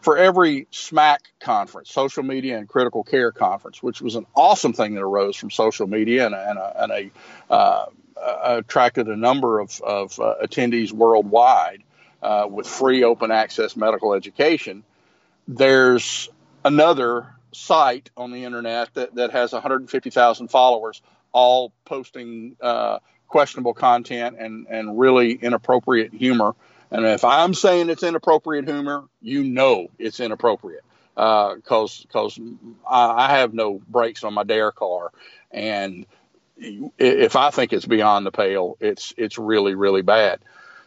For 0.00 0.18
every 0.18 0.66
SMACC 0.70 1.20
conference, 1.40 1.90
social 1.90 2.22
media 2.22 2.58
and 2.58 2.68
critical 2.68 3.04
care 3.04 3.32
conference, 3.32 3.82
which 3.82 4.02
was 4.02 4.16
an 4.16 4.26
awesome 4.34 4.74
thing 4.74 4.94
that 4.94 5.02
arose 5.02 5.34
from 5.34 5.50
social 5.50 5.86
media 5.86 6.26
and, 6.26 6.34
and 6.34 6.58
a, 6.58 6.82
and 6.82 6.92
a 6.92 7.52
uh, 7.52 7.86
attracted 8.44 9.08
a 9.08 9.16
number 9.16 9.60
of, 9.60 9.80
of 9.80 10.18
uh, 10.20 10.34
attendees 10.42 10.92
worldwide 10.92 11.82
uh, 12.22 12.46
with 12.50 12.66
free 12.66 13.04
open 13.04 13.30
access 13.30 13.76
medical 13.76 14.14
education. 14.14 14.84
There's 15.48 16.28
another 16.64 17.26
site 17.52 18.10
on 18.16 18.30
the 18.30 18.44
internet 18.44 18.92
that, 18.94 19.14
that 19.14 19.30
has 19.30 19.52
150,000 19.52 20.48
followers, 20.48 21.02
all 21.32 21.72
posting 21.84 22.56
uh, 22.60 22.98
questionable 23.28 23.74
content 23.74 24.36
and, 24.38 24.66
and 24.68 24.98
really 24.98 25.32
inappropriate 25.32 26.12
humor. 26.12 26.54
And 26.90 27.04
if 27.04 27.24
I'm 27.24 27.54
saying 27.54 27.90
it's 27.90 28.02
inappropriate 28.02 28.68
humor, 28.68 29.04
you 29.20 29.42
know 29.42 29.88
it's 29.98 30.20
inappropriate 30.20 30.84
because 31.14 32.00
uh, 32.00 32.02
because 32.02 32.40
I, 32.88 33.24
I, 33.24 33.36
have 33.38 33.54
no 33.54 33.80
brakes 33.88 34.24
on 34.24 34.34
my 34.34 34.42
dare 34.42 34.72
car, 34.72 35.10
and 35.50 36.06
if 36.56 37.36
I 37.36 37.50
think 37.50 37.72
it's 37.72 37.86
beyond 37.86 38.26
the 38.26 38.32
pale, 38.32 38.76
it's 38.80 39.14
it's 39.16 39.38
really 39.38 39.74
really 39.74 40.02
bad. 40.02 40.40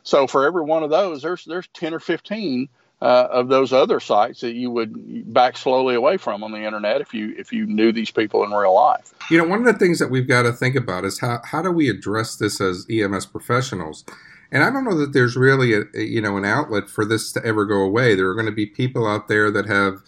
So 0.04 0.28
for 0.28 0.46
every 0.46 0.64
one 0.64 0.84
of 0.84 0.90
those, 0.90 1.22
there's 1.22 1.46
there's 1.46 1.68
ten 1.74 1.94
or 1.94 2.00
fifteen 2.00 2.70
uh, 3.02 3.28
of 3.30 3.48
those 3.48 3.72
other 3.74 4.00
sites 4.00 4.42
that 4.42 4.54
you 4.54 4.72
would 4.72 5.32
back 5.32 5.56
slowly 5.56 5.96
away 5.96 6.18
from 6.18 6.44
on 6.44 6.52
the 6.52 6.64
internet 6.64 7.00
if 7.00 7.14
you 7.14 7.34
if 7.38 7.54
you 7.54 7.66
knew 7.66 7.92
these 7.92 8.10
people 8.10 8.44
in 8.44 8.52
real 8.52 8.74
life. 8.74 9.14
You 9.30 9.38
know, 9.38 9.44
one 9.44 9.60
of 9.60 9.66
the 9.66 9.78
things 9.78 10.00
that 10.00 10.10
we've 10.10 10.28
got 10.28 10.44
to 10.44 10.52
think 10.52 10.76
about 10.76 11.06
is 11.06 11.20
how 11.20 11.40
how 11.44 11.62
do 11.62 11.72
we 11.72 11.90
address 11.90 12.36
this 12.36 12.60
as 12.60 12.88
EMS 12.90 13.28
professionals? 13.28 14.04
And 14.52 14.64
I 14.64 14.72
don't 14.72 14.86
know 14.86 14.98
that 14.98 15.14
there's 15.14 15.36
really 15.36 15.74
a, 15.74 15.84
a 15.94 16.02
you 16.02 16.22
know 16.22 16.38
an 16.38 16.46
outlet 16.46 16.90
for 16.90 17.06
this 17.06 17.32
to 17.34 17.46
ever 17.46 17.66
go 17.66 17.82
away. 17.82 18.16
There 18.16 18.30
are 18.30 18.36
going 18.36 18.48
to 18.48 18.52
be 18.52 18.66
people 18.66 19.08
out 19.08 19.28
there 19.28 19.52
that 19.52 19.68
have 19.68 20.02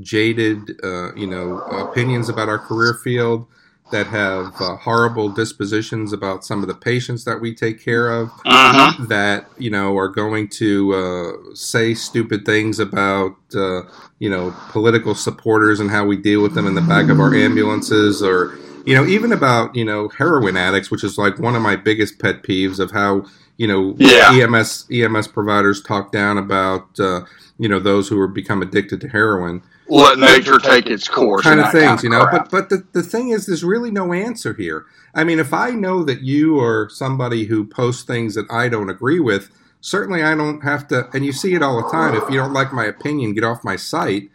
jaded 0.00 0.72
uh, 0.82 1.14
you 1.14 1.26
know 1.26 1.60
opinions 1.60 2.28
about 2.28 2.48
our 2.48 2.58
career 2.58 2.92
field. 2.92 3.46
That 3.90 4.06
have 4.06 4.54
uh, 4.60 4.76
horrible 4.76 5.28
dispositions 5.28 6.12
about 6.12 6.44
some 6.44 6.62
of 6.62 6.68
the 6.68 6.74
patients 6.74 7.24
that 7.24 7.40
we 7.40 7.54
take 7.54 7.82
care 7.82 8.10
of, 8.10 8.28
uh-huh. 8.46 9.04
that 9.06 9.46
you 9.58 9.70
know 9.70 9.96
are 9.96 10.08
going 10.08 10.48
to 10.48 10.94
uh, 10.94 11.54
say 11.54 11.94
stupid 11.94 12.46
things 12.46 12.78
about 12.78 13.36
uh, 13.54 13.82
you 14.18 14.30
know 14.30 14.54
political 14.70 15.14
supporters 15.14 15.80
and 15.80 15.90
how 15.90 16.04
we 16.04 16.16
deal 16.16 16.42
with 16.42 16.54
them 16.54 16.66
in 16.66 16.74
the 16.74 16.80
back 16.80 17.10
of 17.10 17.20
our 17.20 17.34
ambulances, 17.34 18.22
or 18.22 18.58
you 18.86 18.94
know 18.94 19.04
even 19.06 19.32
about 19.32 19.74
you 19.76 19.84
know 19.84 20.08
heroin 20.08 20.56
addicts, 20.56 20.90
which 20.90 21.04
is 21.04 21.18
like 21.18 21.38
one 21.38 21.54
of 21.54 21.62
my 21.62 21.76
biggest 21.76 22.18
pet 22.18 22.42
peeves 22.42 22.78
of 22.78 22.90
how 22.90 23.24
you 23.58 23.66
know 23.66 23.94
yeah. 23.98 24.30
EMS 24.32 24.86
EMS 24.90 25.28
providers 25.28 25.82
talk 25.82 26.10
down 26.10 26.38
about 26.38 26.98
uh, 26.98 27.20
you 27.58 27.68
know 27.68 27.78
those 27.78 28.08
who 28.08 28.20
have 28.22 28.34
become 28.34 28.62
addicted 28.62 29.00
to 29.02 29.08
heroin 29.08 29.62
let 29.88 30.18
nature 30.18 30.58
take 30.58 30.86
its 30.86 31.08
course. 31.08 31.42
Kind 31.42 31.60
of 31.60 31.70
things, 31.72 32.02
you 32.02 32.10
know. 32.10 32.26
But 32.30 32.50
but 32.50 32.68
the, 32.68 32.84
the 32.92 33.02
thing 33.02 33.30
is, 33.30 33.46
there's 33.46 33.64
really 33.64 33.90
no 33.90 34.12
answer 34.12 34.54
here. 34.54 34.86
I 35.14 35.24
mean, 35.24 35.38
if 35.38 35.52
I 35.52 35.70
know 35.70 36.02
that 36.04 36.22
you 36.22 36.58
are 36.60 36.88
somebody 36.88 37.44
who 37.44 37.66
posts 37.66 38.02
things 38.02 38.34
that 38.34 38.46
I 38.50 38.68
don't 38.68 38.90
agree 38.90 39.20
with, 39.20 39.50
certainly 39.80 40.22
I 40.22 40.34
don't 40.34 40.62
have 40.62 40.88
to. 40.88 41.08
And 41.12 41.24
you 41.24 41.32
see 41.32 41.54
it 41.54 41.62
all 41.62 41.82
the 41.82 41.90
time. 41.90 42.14
If 42.14 42.28
you 42.30 42.36
don't 42.36 42.52
like 42.52 42.72
my 42.72 42.84
opinion, 42.84 43.34
get 43.34 43.44
off 43.44 43.64
my 43.64 43.76
site. 43.76 44.30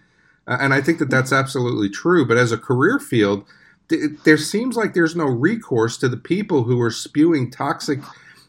Uh, 0.47 0.57
and 0.59 0.73
I 0.73 0.81
think 0.81 0.99
that 0.99 1.09
that's 1.09 1.31
absolutely 1.31 1.89
true. 1.89 2.25
But 2.25 2.37
as 2.37 2.51
a 2.51 2.57
career 2.57 2.99
field, 2.99 3.45
th- 3.89 4.11
there 4.23 4.37
seems 4.37 4.75
like 4.75 4.93
there's 4.93 5.15
no 5.15 5.25
recourse 5.25 5.97
to 5.97 6.09
the 6.09 6.17
people 6.17 6.63
who 6.63 6.79
are 6.81 6.91
spewing 6.91 7.51
toxic, 7.51 7.99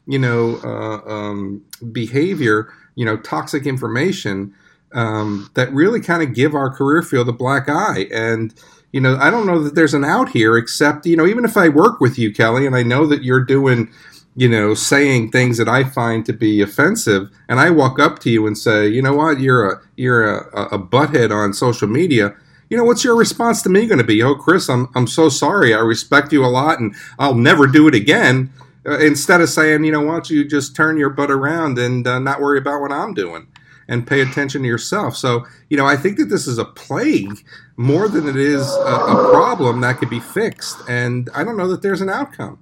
you 0.06 0.18
know, 0.18 0.60
uh, 0.62 1.10
um, 1.10 1.62
behavior, 1.92 2.72
you 2.94 3.04
know, 3.04 3.16
toxic 3.16 3.66
information 3.66 4.54
um, 4.92 5.50
that 5.54 5.72
really 5.72 6.00
kind 6.00 6.22
of 6.22 6.34
give 6.34 6.54
our 6.54 6.70
career 6.70 7.02
field 7.02 7.28
a 7.28 7.32
black 7.32 7.68
eye. 7.68 8.06
And, 8.12 8.54
you 8.92 9.00
know, 9.00 9.16
I 9.20 9.30
don't 9.30 9.46
know 9.46 9.62
that 9.62 9.74
there's 9.74 9.94
an 9.94 10.04
out 10.04 10.30
here 10.30 10.56
except, 10.56 11.06
you 11.06 11.16
know, 11.16 11.26
even 11.26 11.44
if 11.44 11.56
I 11.56 11.68
work 11.68 12.00
with 12.00 12.18
you, 12.18 12.32
Kelly, 12.32 12.66
and 12.66 12.74
I 12.74 12.82
know 12.82 13.06
that 13.06 13.22
you're 13.22 13.44
doing, 13.44 13.90
you 14.36 14.48
know, 14.48 14.74
saying 14.74 15.30
things 15.30 15.58
that 15.58 15.68
I 15.68 15.84
find 15.84 16.24
to 16.26 16.32
be 16.32 16.60
offensive, 16.60 17.30
and 17.48 17.60
I 17.60 17.70
walk 17.70 17.98
up 17.98 18.18
to 18.20 18.30
you 18.30 18.46
and 18.46 18.56
say, 18.56 18.88
you 18.88 19.02
know 19.02 19.14
what, 19.14 19.40
you're 19.40 19.70
a 19.70 19.80
you're 19.96 20.38
a, 20.38 20.74
a 20.74 20.78
butthead 20.78 21.30
on 21.30 21.52
social 21.52 21.88
media. 21.88 22.34
You 22.68 22.76
know, 22.76 22.84
what's 22.84 23.02
your 23.02 23.16
response 23.16 23.62
to 23.62 23.68
me 23.68 23.86
going 23.86 23.98
to 23.98 24.04
be? 24.04 24.22
Oh, 24.22 24.36
Chris, 24.36 24.68
I'm 24.68 24.88
I'm 24.94 25.06
so 25.06 25.28
sorry. 25.28 25.74
I 25.74 25.78
respect 25.78 26.32
you 26.32 26.44
a 26.44 26.46
lot, 26.46 26.78
and 26.78 26.94
I'll 27.18 27.34
never 27.34 27.66
do 27.66 27.88
it 27.88 27.94
again. 27.94 28.52
Uh, 28.86 28.98
instead 28.98 29.40
of 29.40 29.50
saying, 29.50 29.84
you 29.84 29.92
know, 29.92 30.00
why 30.00 30.12
don't 30.12 30.30
you 30.30 30.48
just 30.48 30.74
turn 30.74 30.96
your 30.96 31.10
butt 31.10 31.30
around 31.30 31.78
and 31.78 32.06
uh, 32.06 32.18
not 32.18 32.40
worry 32.40 32.58
about 32.58 32.80
what 32.80 32.92
I'm 32.92 33.12
doing? 33.12 33.46
And 33.90 34.06
pay 34.06 34.20
attention 34.20 34.62
to 34.62 34.68
yourself. 34.68 35.16
So, 35.16 35.44
you 35.68 35.76
know, 35.76 35.84
I 35.84 35.96
think 35.96 36.16
that 36.18 36.26
this 36.26 36.46
is 36.46 36.58
a 36.58 36.64
plague 36.64 37.44
more 37.76 38.08
than 38.08 38.28
it 38.28 38.36
is 38.36 38.62
a, 38.62 38.94
a 38.94 39.30
problem 39.32 39.80
that 39.80 39.98
could 39.98 40.08
be 40.08 40.20
fixed. 40.20 40.78
And 40.88 41.28
I 41.34 41.42
don't 41.42 41.56
know 41.56 41.68
that 41.68 41.82
there's 41.82 42.00
an 42.00 42.08
outcome. 42.08 42.60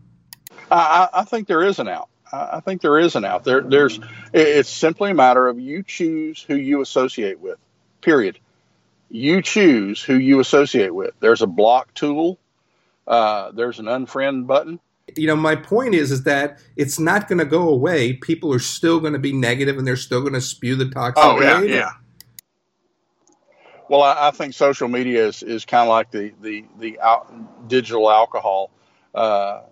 I, 0.70 1.08
I 1.12 1.24
think 1.24 1.46
there 1.46 1.62
is 1.62 1.78
an 1.78 1.86
out. 1.86 2.08
I 2.32 2.60
think 2.60 2.82
there 2.82 2.98
is 2.98 3.14
an 3.14 3.24
out. 3.24 3.44
There, 3.44 3.60
there's. 3.60 4.00
It's 4.34 4.68
simply 4.68 5.12
a 5.12 5.14
matter 5.14 5.46
of 5.46 5.58
you 5.58 5.82
choose 5.82 6.42
who 6.42 6.56
you 6.56 6.80
associate 6.82 7.40
with. 7.40 7.58
Period. 8.00 8.38
You 9.10 9.40
choose 9.40 10.02
who 10.02 10.14
you 10.14 10.40
associate 10.40 10.94
with. 10.94 11.14
There's 11.20 11.40
a 11.40 11.46
block 11.46 11.94
tool. 11.94 12.38
Uh, 13.06 13.52
there's 13.52 13.78
an 13.78 13.86
unfriend 13.86 14.46
button 14.46 14.80
you 15.16 15.26
know 15.26 15.36
my 15.36 15.56
point 15.56 15.94
is 15.94 16.10
is 16.10 16.24
that 16.24 16.58
it's 16.76 16.98
not 16.98 17.28
going 17.28 17.38
to 17.38 17.44
go 17.44 17.68
away 17.68 18.12
people 18.14 18.52
are 18.52 18.58
still 18.58 19.00
going 19.00 19.12
to 19.12 19.18
be 19.18 19.32
negative 19.32 19.78
and 19.78 19.86
they're 19.86 19.96
still 19.96 20.20
going 20.20 20.32
to 20.32 20.40
spew 20.40 20.76
the 20.76 20.88
toxic 20.88 21.24
oh 21.24 21.40
yeah 21.40 21.62
yeah 21.62 21.90
well 23.88 24.02
I, 24.02 24.28
I, 24.28 24.30
think 24.32 24.54
social 24.54 24.88
media 24.88 25.26
is, 25.26 25.42
is 25.42 25.64
kind 25.64 25.82
of 25.82 25.88
like 25.88 26.10
the 26.10 26.32
the 26.40 26.64
the 26.78 27.00
out, 27.00 27.68
digital 27.68 28.10
alcohol 28.10 28.70
uh, 29.14 29.62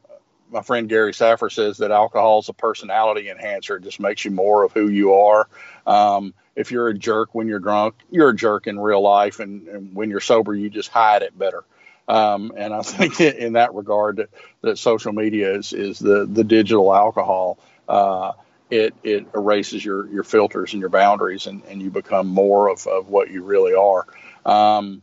my 0.51 0.63
friend 0.63 0.89
Gary 0.89 1.13
Saffer 1.13 1.51
says 1.51 1.79
that 1.79 1.91
alcohol 1.91 2.39
is 2.39 2.49
a 2.49 2.53
personality 2.53 3.29
enhancer. 3.29 3.77
It 3.77 3.83
just 3.83 4.01
makes 4.01 4.25
you 4.25 4.31
more 4.31 4.63
of 4.63 4.73
who 4.73 4.89
you 4.89 5.15
are. 5.15 5.49
Um, 5.87 6.35
if 6.55 6.71
you're 6.71 6.89
a 6.89 6.95
jerk 6.95 7.35
when 7.35 7.49
you're 7.49 7.59
drunk, 7.59 7.97
you're 8.11 8.31
a 8.31 8.37
jerk 8.37 8.67
in 8.67 8.79
real 8.79 9.03
life, 9.03 9.41
and, 9.41 9.69
and 9.69 9.95
when 9.95 10.11
you're 10.11 10.21
sober, 10.21 10.55
you 10.55 10.71
just 10.71 10.89
hide 10.89 11.23
it 11.23 11.39
better. 11.39 11.65
Um, 12.09 12.53
and 12.57 12.73
I 12.73 12.83
think 12.83 13.21
in 13.21 13.55
that 13.55 13.75
regard 13.75 14.17
that, 14.17 14.31
that 14.63 14.79
social 14.79 15.13
media 15.13 15.55
is, 15.55 15.73
is 15.73 15.99
the, 15.99 16.27
the 16.27 16.45
digital 16.45 16.95
alcohol. 16.95 17.59
Uh, 17.89 18.33
it, 18.69 18.95
it 19.05 19.27
erases 19.33 19.85
your, 19.85 20.09
your 20.09 20.25
filters 20.25 20.73
and 20.73 20.81
your 20.81 20.89
boundaries 20.89 21.47
and, 21.47 21.63
and 21.69 21.81
you 21.81 21.91
become 21.91 22.27
more 22.27 22.69
of, 22.69 22.85
of 22.87 23.09
what 23.09 23.31
you 23.31 23.45
really 23.45 23.75
are. 23.75 24.07
Um, 24.45 25.03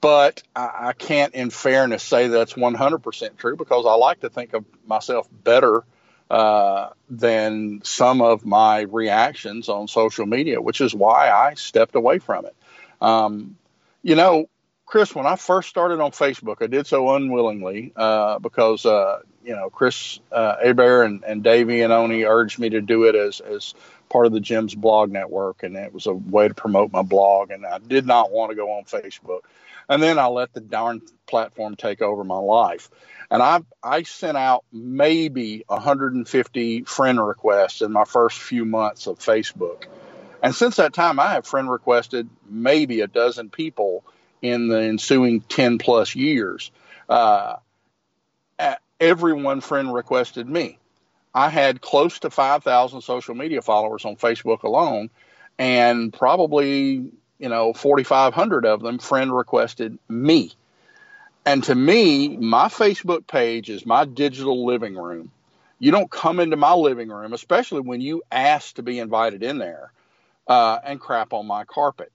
but 0.00 0.42
I, 0.54 0.88
I, 0.88 0.92
can't 0.92 1.34
in 1.34 1.50
fairness 1.50 2.02
say 2.02 2.28
that's 2.28 2.54
100% 2.54 3.36
true 3.36 3.56
because 3.56 3.84
I 3.86 3.94
like 3.94 4.20
to 4.20 4.30
think 4.30 4.54
of 4.54 4.64
myself 4.86 5.28
better 5.30 5.84
uh, 6.30 6.90
than 7.08 7.80
some 7.84 8.20
of 8.20 8.44
my 8.44 8.80
reactions 8.80 9.68
on 9.68 9.88
social 9.88 10.26
media, 10.26 10.60
which 10.60 10.80
is 10.80 10.94
why 10.94 11.30
I 11.30 11.54
stepped 11.54 11.94
away 11.94 12.18
from 12.18 12.46
it. 12.46 12.56
Um, 13.00 13.56
you 14.02 14.14
know, 14.16 14.48
Chris, 14.86 15.12
when 15.16 15.26
I 15.26 15.34
first 15.34 15.68
started 15.68 16.00
on 16.00 16.12
Facebook, 16.12 16.62
I 16.62 16.68
did 16.68 16.86
so 16.86 17.14
unwillingly 17.14 17.92
uh, 17.96 18.38
because 18.38 18.86
uh, 18.86 19.20
you 19.44 19.54
know 19.54 19.68
Chris 19.68 20.20
uh, 20.30 20.56
and, 20.62 21.24
and 21.24 21.42
Dave 21.42 21.66
Iannone 21.66 22.26
urged 22.26 22.60
me 22.60 22.70
to 22.70 22.80
do 22.80 23.04
it 23.04 23.16
as 23.16 23.40
as 23.40 23.74
part 24.08 24.26
of 24.26 24.32
the 24.32 24.40
JEMS 24.40 24.76
blog 24.76 25.10
network, 25.10 25.64
and 25.64 25.76
it 25.76 25.92
was 25.92 26.06
a 26.06 26.12
way 26.12 26.46
to 26.46 26.54
promote 26.54 26.92
my 26.92 27.02
blog. 27.02 27.50
And 27.50 27.66
I 27.66 27.78
did 27.78 28.06
not 28.06 28.30
want 28.30 28.50
to 28.50 28.56
go 28.56 28.70
on 28.70 28.84
Facebook, 28.84 29.40
and 29.88 30.00
then 30.00 30.20
I 30.20 30.26
let 30.26 30.52
the 30.52 30.60
darn 30.60 31.02
platform 31.26 31.74
take 31.74 32.00
over 32.00 32.22
my 32.22 32.38
life. 32.38 32.88
And 33.28 33.42
I 33.42 33.62
I 33.82 34.04
sent 34.04 34.36
out 34.36 34.64
maybe 34.72 35.64
150 35.66 36.82
friend 36.82 37.26
requests 37.26 37.82
in 37.82 37.90
my 37.90 38.04
first 38.04 38.38
few 38.38 38.64
months 38.64 39.08
of 39.08 39.18
Facebook, 39.18 39.86
and 40.44 40.54
since 40.54 40.76
that 40.76 40.94
time 40.94 41.18
I 41.18 41.32
have 41.32 41.44
friend 41.44 41.68
requested 41.68 42.28
maybe 42.48 43.00
a 43.00 43.08
dozen 43.08 43.50
people 43.50 44.04
in 44.42 44.68
the 44.68 44.80
ensuing 44.82 45.40
10 45.40 45.78
plus 45.78 46.14
years. 46.14 46.70
Uh, 47.08 47.56
everyone 49.00 49.60
friend 49.60 49.92
requested 49.92 50.48
me. 50.48 50.78
I 51.34 51.50
had 51.50 51.80
close 51.80 52.20
to 52.20 52.30
5,000 52.30 53.02
social 53.02 53.34
media 53.34 53.60
followers 53.60 54.04
on 54.04 54.16
Facebook 54.16 54.62
alone, 54.62 55.10
and 55.58 56.12
probably, 56.12 57.12
you 57.38 57.48
know, 57.48 57.72
4,500 57.72 58.64
of 58.64 58.80
them 58.80 58.98
friend 58.98 59.34
requested 59.34 59.98
me. 60.08 60.52
And 61.44 61.62
to 61.64 61.74
me, 61.74 62.36
my 62.36 62.68
Facebook 62.68 63.26
page 63.26 63.70
is 63.70 63.84
my 63.86 64.04
digital 64.04 64.64
living 64.66 64.96
room. 64.96 65.30
You 65.78 65.90
don't 65.90 66.10
come 66.10 66.40
into 66.40 66.56
my 66.56 66.72
living 66.72 67.10
room, 67.10 67.34
especially 67.34 67.82
when 67.82 68.00
you 68.00 68.22
ask 68.32 68.76
to 68.76 68.82
be 68.82 68.98
invited 68.98 69.42
in 69.42 69.58
there, 69.58 69.92
uh, 70.48 70.78
and 70.82 70.98
crap 70.98 71.34
on 71.34 71.46
my 71.46 71.64
carpet 71.64 72.10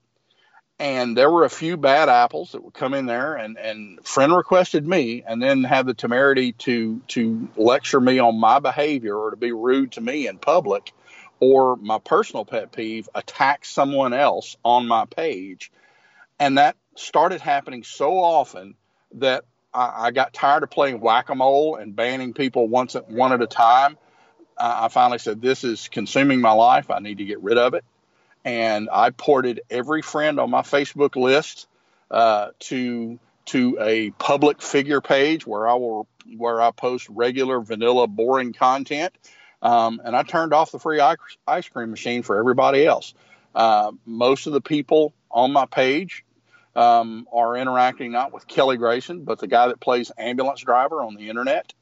and 0.82 1.16
there 1.16 1.30
were 1.30 1.44
a 1.44 1.50
few 1.50 1.76
bad 1.76 2.08
apples 2.08 2.52
that 2.52 2.64
would 2.64 2.74
come 2.74 2.92
in 2.92 3.06
there 3.06 3.36
and, 3.36 3.56
and 3.56 4.04
friend 4.04 4.34
requested 4.34 4.84
me 4.84 5.22
and 5.24 5.40
then 5.40 5.62
have 5.62 5.86
the 5.86 5.94
temerity 5.94 6.54
to 6.54 7.00
to 7.06 7.48
lecture 7.56 8.00
me 8.00 8.18
on 8.18 8.40
my 8.40 8.58
behavior 8.58 9.16
or 9.16 9.30
to 9.30 9.36
be 9.36 9.52
rude 9.52 9.92
to 9.92 10.00
me 10.00 10.26
in 10.26 10.38
public 10.38 10.92
or 11.38 11.76
my 11.76 12.00
personal 12.00 12.44
pet 12.44 12.72
peeve 12.72 13.08
attack 13.14 13.64
someone 13.64 14.12
else 14.12 14.56
on 14.64 14.88
my 14.88 15.04
page. 15.04 15.70
And 16.40 16.58
that 16.58 16.76
started 16.96 17.40
happening 17.40 17.84
so 17.84 18.18
often 18.18 18.74
that 19.14 19.44
I, 19.72 20.06
I 20.06 20.10
got 20.10 20.34
tired 20.34 20.64
of 20.64 20.70
playing 20.70 20.98
whack-a-mole 20.98 21.76
and 21.76 21.94
banning 21.94 22.34
people 22.34 22.66
once 22.66 22.94
one 23.06 23.32
at 23.32 23.40
a 23.40 23.46
time. 23.46 23.96
I 24.58 24.88
finally 24.88 25.18
said 25.18 25.40
this 25.40 25.62
is 25.62 25.86
consuming 25.86 26.40
my 26.40 26.52
life. 26.52 26.90
I 26.90 26.98
need 26.98 27.18
to 27.18 27.24
get 27.24 27.40
rid 27.40 27.56
of 27.56 27.74
it 27.74 27.84
and 28.44 28.88
I 28.92 29.10
ported 29.10 29.60
every 29.70 30.02
friend 30.02 30.40
on 30.40 30.50
my 30.50 30.62
Facebook 30.62 31.16
list 31.16 31.66
uh, 32.10 32.48
to 32.60 33.18
to 33.44 33.76
a 33.80 34.10
public 34.10 34.62
figure 34.62 35.00
page 35.00 35.46
where 35.46 35.68
I 35.68 35.74
will 35.74 36.06
where 36.36 36.60
I 36.60 36.70
post 36.70 37.08
regular 37.08 37.60
vanilla 37.60 38.06
boring 38.06 38.52
content, 38.52 39.12
um, 39.60 40.00
and 40.04 40.16
I 40.16 40.22
turned 40.22 40.52
off 40.52 40.72
the 40.72 40.78
free 40.78 41.00
ice 41.00 41.68
cream 41.68 41.90
machine 41.90 42.22
for 42.22 42.38
everybody 42.38 42.86
else. 42.86 43.14
Uh, 43.54 43.92
most 44.06 44.46
of 44.46 44.52
the 44.52 44.60
people 44.60 45.12
on 45.30 45.52
my 45.52 45.66
page 45.66 46.24
um, 46.74 47.26
are 47.32 47.56
interacting 47.56 48.12
not 48.12 48.32
with 48.32 48.46
Kelly 48.46 48.76
Grayson, 48.76 49.24
but 49.24 49.38
the 49.38 49.46
guy 49.46 49.68
that 49.68 49.80
plays 49.80 50.10
ambulance 50.16 50.60
driver 50.60 51.02
on 51.02 51.14
the 51.14 51.28
internet, 51.28 51.72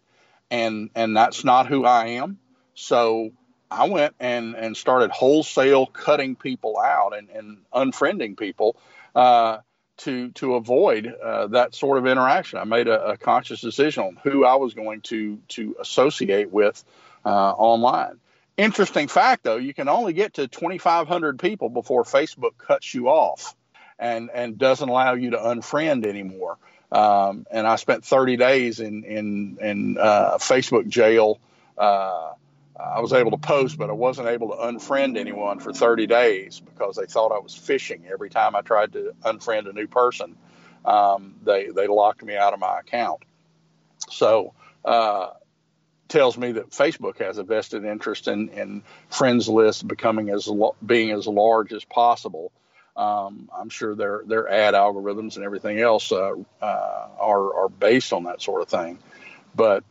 and 0.51 0.90
and 0.94 1.16
that's 1.16 1.44
not 1.44 1.66
who 1.66 1.85
I 1.85 2.07
am. 2.07 2.38
So 2.75 3.31
I 3.70 3.88
went 3.88 4.14
and, 4.18 4.56
and 4.56 4.76
started 4.76 5.11
wholesale 5.11 5.87
cutting 5.87 6.35
people 6.37 6.78
out 6.78 7.16
and, 7.16 7.28
and 7.30 7.59
unfriending 7.72 8.37
people 8.37 8.76
uh, 9.14 9.59
to 9.98 10.30
to 10.30 10.54
avoid 10.54 11.06
uh, 11.06 11.48
that 11.48 11.74
sort 11.74 11.98
of 11.98 12.06
interaction. 12.06 12.59
I 12.59 12.64
made 12.64 12.88
a, 12.88 13.11
a, 13.11 13.16
conscious 13.16 13.61
decision 13.61 14.02
on 14.02 14.18
who 14.22 14.44
I 14.44 14.56
was 14.56 14.74
going 14.74 15.02
to 15.02 15.38
to 15.48 15.76
associate 15.78 16.50
with 16.50 16.83
uh, 17.24 17.28
online. 17.28 18.18
Interesting 18.56 19.09
fact, 19.09 19.44
though, 19.44 19.56
you 19.56 19.74
can 19.74 19.88
only 19.88 20.12
get 20.12 20.35
to 20.35 20.48
2,500 20.48 21.38
people 21.38 21.68
before 21.68 22.04
Facebook 22.04 22.59
cuts 22.59 22.92
you 22.94 23.09
off 23.09 23.54
and 23.98 24.30
and 24.33 24.59
doesn't 24.59 24.88
allow 24.88 25.14
you 25.14 25.30
to 25.30 25.37
unfriend 25.37 26.06
anymore. 26.06 26.56
Um, 26.90 27.46
and 27.50 27.66
I 27.66 27.76
spent 27.76 28.04
30 28.04 28.37
days 28.37 28.80
in 28.80 29.04
in 29.04 29.59
in 29.61 29.98
uh, 29.98 30.38
Facebook 30.38 30.88
jail. 30.88 31.38
Uh, 31.78 32.33
I 32.81 33.01
was 33.01 33.12
able 33.12 33.31
to 33.33 33.37
post, 33.37 33.79
but 33.79 33.90
I 33.90 33.93
wasn't 33.93 34.29
able 34.29 34.49
to 34.51 34.57
unfriend 34.57 35.16
anyone 35.19 35.61
for 35.61 35.73
30 35.73 36.07
days 36.07 36.61
because 36.61 36.97
they 36.97 37.07
thought 37.07 37.33
I 37.33 37.38
was 37.38 37.55
phishing. 37.55 38.11
Every 38.11 38.31
time 38.31 38.57
I 38.57 38.62
tried 38.62 38.93
to 38.95 39.14
unfriend 39.23 39.69
a 39.69 39.73
new 39.73 39.87
person, 39.87 40.37
um, 40.85 41.37
they 41.43 41.69
they 41.69 41.87
locked 41.87 42.23
me 42.23 42.37
out 42.37 42.55
of 42.55 42.61
my 42.61 42.81
account. 42.81 43.23
So 44.09 44.55
uh, 44.85 45.31
tells 46.09 46.37
me 46.37 46.53
that 46.53 46.71
Facebook 46.71 47.19
has 47.19 47.38
a 47.38 47.43
vested 47.43 47.85
interest 47.85 48.29
in, 48.29 48.49
in 48.51 48.83
friends 49.09 49.49
list 49.49 49.87
becoming 49.87 50.31
as 50.31 50.49
being 50.85 51.11
as 51.11 51.27
large 51.27 51.73
as 51.73 51.85
possible. 51.85 52.53
Um, 52.97 53.49
I'm 53.57 53.69
sure 53.69 53.95
their 53.95 54.23
their 54.27 54.49
ad 54.49 54.75
algorithms 54.75 55.37
and 55.37 55.45
everything 55.45 55.81
else 55.81 56.12
uh, 56.12 56.35
uh, 56.61 57.09
are 57.19 57.55
are 57.62 57.69
based 57.69 58.12
on 58.12 58.25
that 58.25 58.43
sort 58.43 58.62
of 58.62 58.69
thing, 58.69 58.99
but 59.55 59.85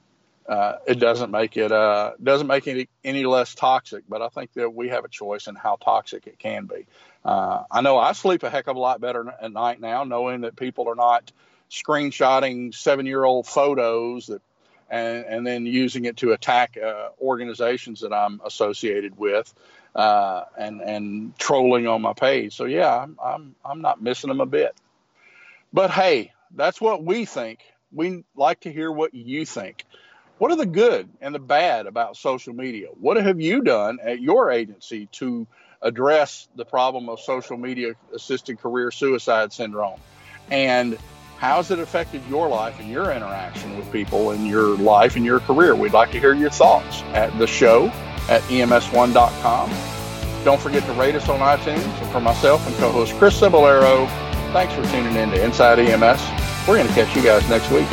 uh, 0.49 0.79
it 0.87 0.95
doesn't 0.95 1.29
make 1.29 1.55
it 1.57 1.71
uh, 1.71 2.13
doesn't 2.21 2.47
make 2.47 2.67
it 2.67 2.71
any, 2.71 2.89
any 3.03 3.25
less 3.25 3.53
toxic. 3.53 4.03
But 4.09 4.21
I 4.21 4.29
think 4.29 4.51
that 4.53 4.73
we 4.73 4.89
have 4.89 5.05
a 5.05 5.09
choice 5.09 5.47
in 5.47 5.55
how 5.55 5.77
toxic 5.77 6.25
it 6.27 6.39
can 6.39 6.65
be. 6.65 6.87
Uh, 7.23 7.63
I 7.69 7.81
know 7.81 7.97
I 7.97 8.13
sleep 8.13 8.43
a 8.43 8.49
heck 8.49 8.67
of 8.67 8.75
a 8.75 8.79
lot 8.79 8.99
better 8.99 9.31
at 9.41 9.51
night 9.51 9.79
now, 9.79 10.03
knowing 10.03 10.41
that 10.41 10.55
people 10.55 10.89
are 10.89 10.95
not 10.95 11.31
screenshotting 11.69 12.73
seven 12.73 13.05
year 13.05 13.23
old 13.23 13.45
photos 13.45 14.27
that 14.27 14.41
and, 14.89 15.25
and 15.25 15.47
then 15.47 15.65
using 15.65 16.05
it 16.05 16.17
to 16.17 16.31
attack 16.31 16.77
uh, 16.77 17.09
organizations 17.21 18.01
that 18.01 18.11
I'm 18.11 18.41
associated 18.43 19.17
with 19.17 19.53
uh, 19.95 20.45
and 20.57 20.81
and 20.81 21.37
trolling 21.37 21.87
on 21.87 22.01
my 22.01 22.13
page. 22.13 22.55
So 22.55 22.65
yeah, 22.65 22.95
I'm, 22.95 23.17
I'm 23.23 23.55
I'm 23.63 23.81
not 23.81 24.01
missing 24.01 24.29
them 24.29 24.41
a 24.41 24.45
bit. 24.45 24.75
But 25.71 25.91
hey, 25.91 26.33
that's 26.55 26.81
what 26.81 27.03
we 27.03 27.25
think. 27.25 27.59
We 27.91 28.23
like 28.35 28.61
to 28.61 28.71
hear 28.71 28.91
what 28.91 29.13
you 29.13 29.45
think. 29.45 29.85
What 30.39 30.51
are 30.51 30.55
the 30.55 30.65
good 30.65 31.09
and 31.21 31.35
the 31.35 31.39
bad 31.39 31.85
about 31.85 32.17
social 32.17 32.53
media? 32.53 32.87
What 32.99 33.17
have 33.17 33.39
you 33.39 33.61
done 33.61 33.99
at 34.03 34.21
your 34.21 34.51
agency 34.51 35.07
to 35.13 35.45
address 35.81 36.47
the 36.55 36.65
problem 36.65 37.09
of 37.09 37.19
social 37.19 37.57
media 37.57 37.93
assisted 38.13 38.59
career 38.59 38.89
suicide 38.89 39.53
syndrome? 39.53 39.99
And 40.49 40.97
How's 41.39 41.71
it 41.71 41.79
affected 41.79 42.21
your 42.29 42.49
life 42.49 42.81
and 42.81 42.89
your 42.89 43.13
interaction 43.13 43.77
with 43.77 43.89
people 43.93 44.31
in 44.31 44.45
your 44.45 44.75
life 44.75 45.15
and 45.15 45.23
your 45.23 45.39
career? 45.39 45.73
We'd 45.73 45.93
like 45.93 46.11
to 46.11 46.19
hear 46.19 46.33
your 46.33 46.49
thoughts 46.49 47.01
at 47.13 47.35
the 47.39 47.47
show 47.47 47.87
at 48.27 48.41
ems1.com. 48.49 49.69
Don't 50.43 50.59
forget 50.59 50.83
to 50.83 50.91
rate 50.93 51.15
us 51.15 51.29
on 51.29 51.39
iTunes. 51.39 51.81
And 52.01 52.11
for 52.11 52.19
myself 52.19 52.67
and 52.67 52.75
co 52.75 52.91
host 52.91 53.13
Chris 53.13 53.39
Cebollero, 53.39 54.05
thanks 54.51 54.73
for 54.73 54.83
tuning 54.91 55.15
in 55.15 55.29
to 55.29 55.41
Inside 55.41 55.79
EMS. 55.79 56.67
We're 56.67 56.75
going 56.75 56.89
to 56.89 56.93
catch 56.93 57.15
you 57.15 57.23
guys 57.23 57.47
next 57.49 57.71
week. 57.71 57.87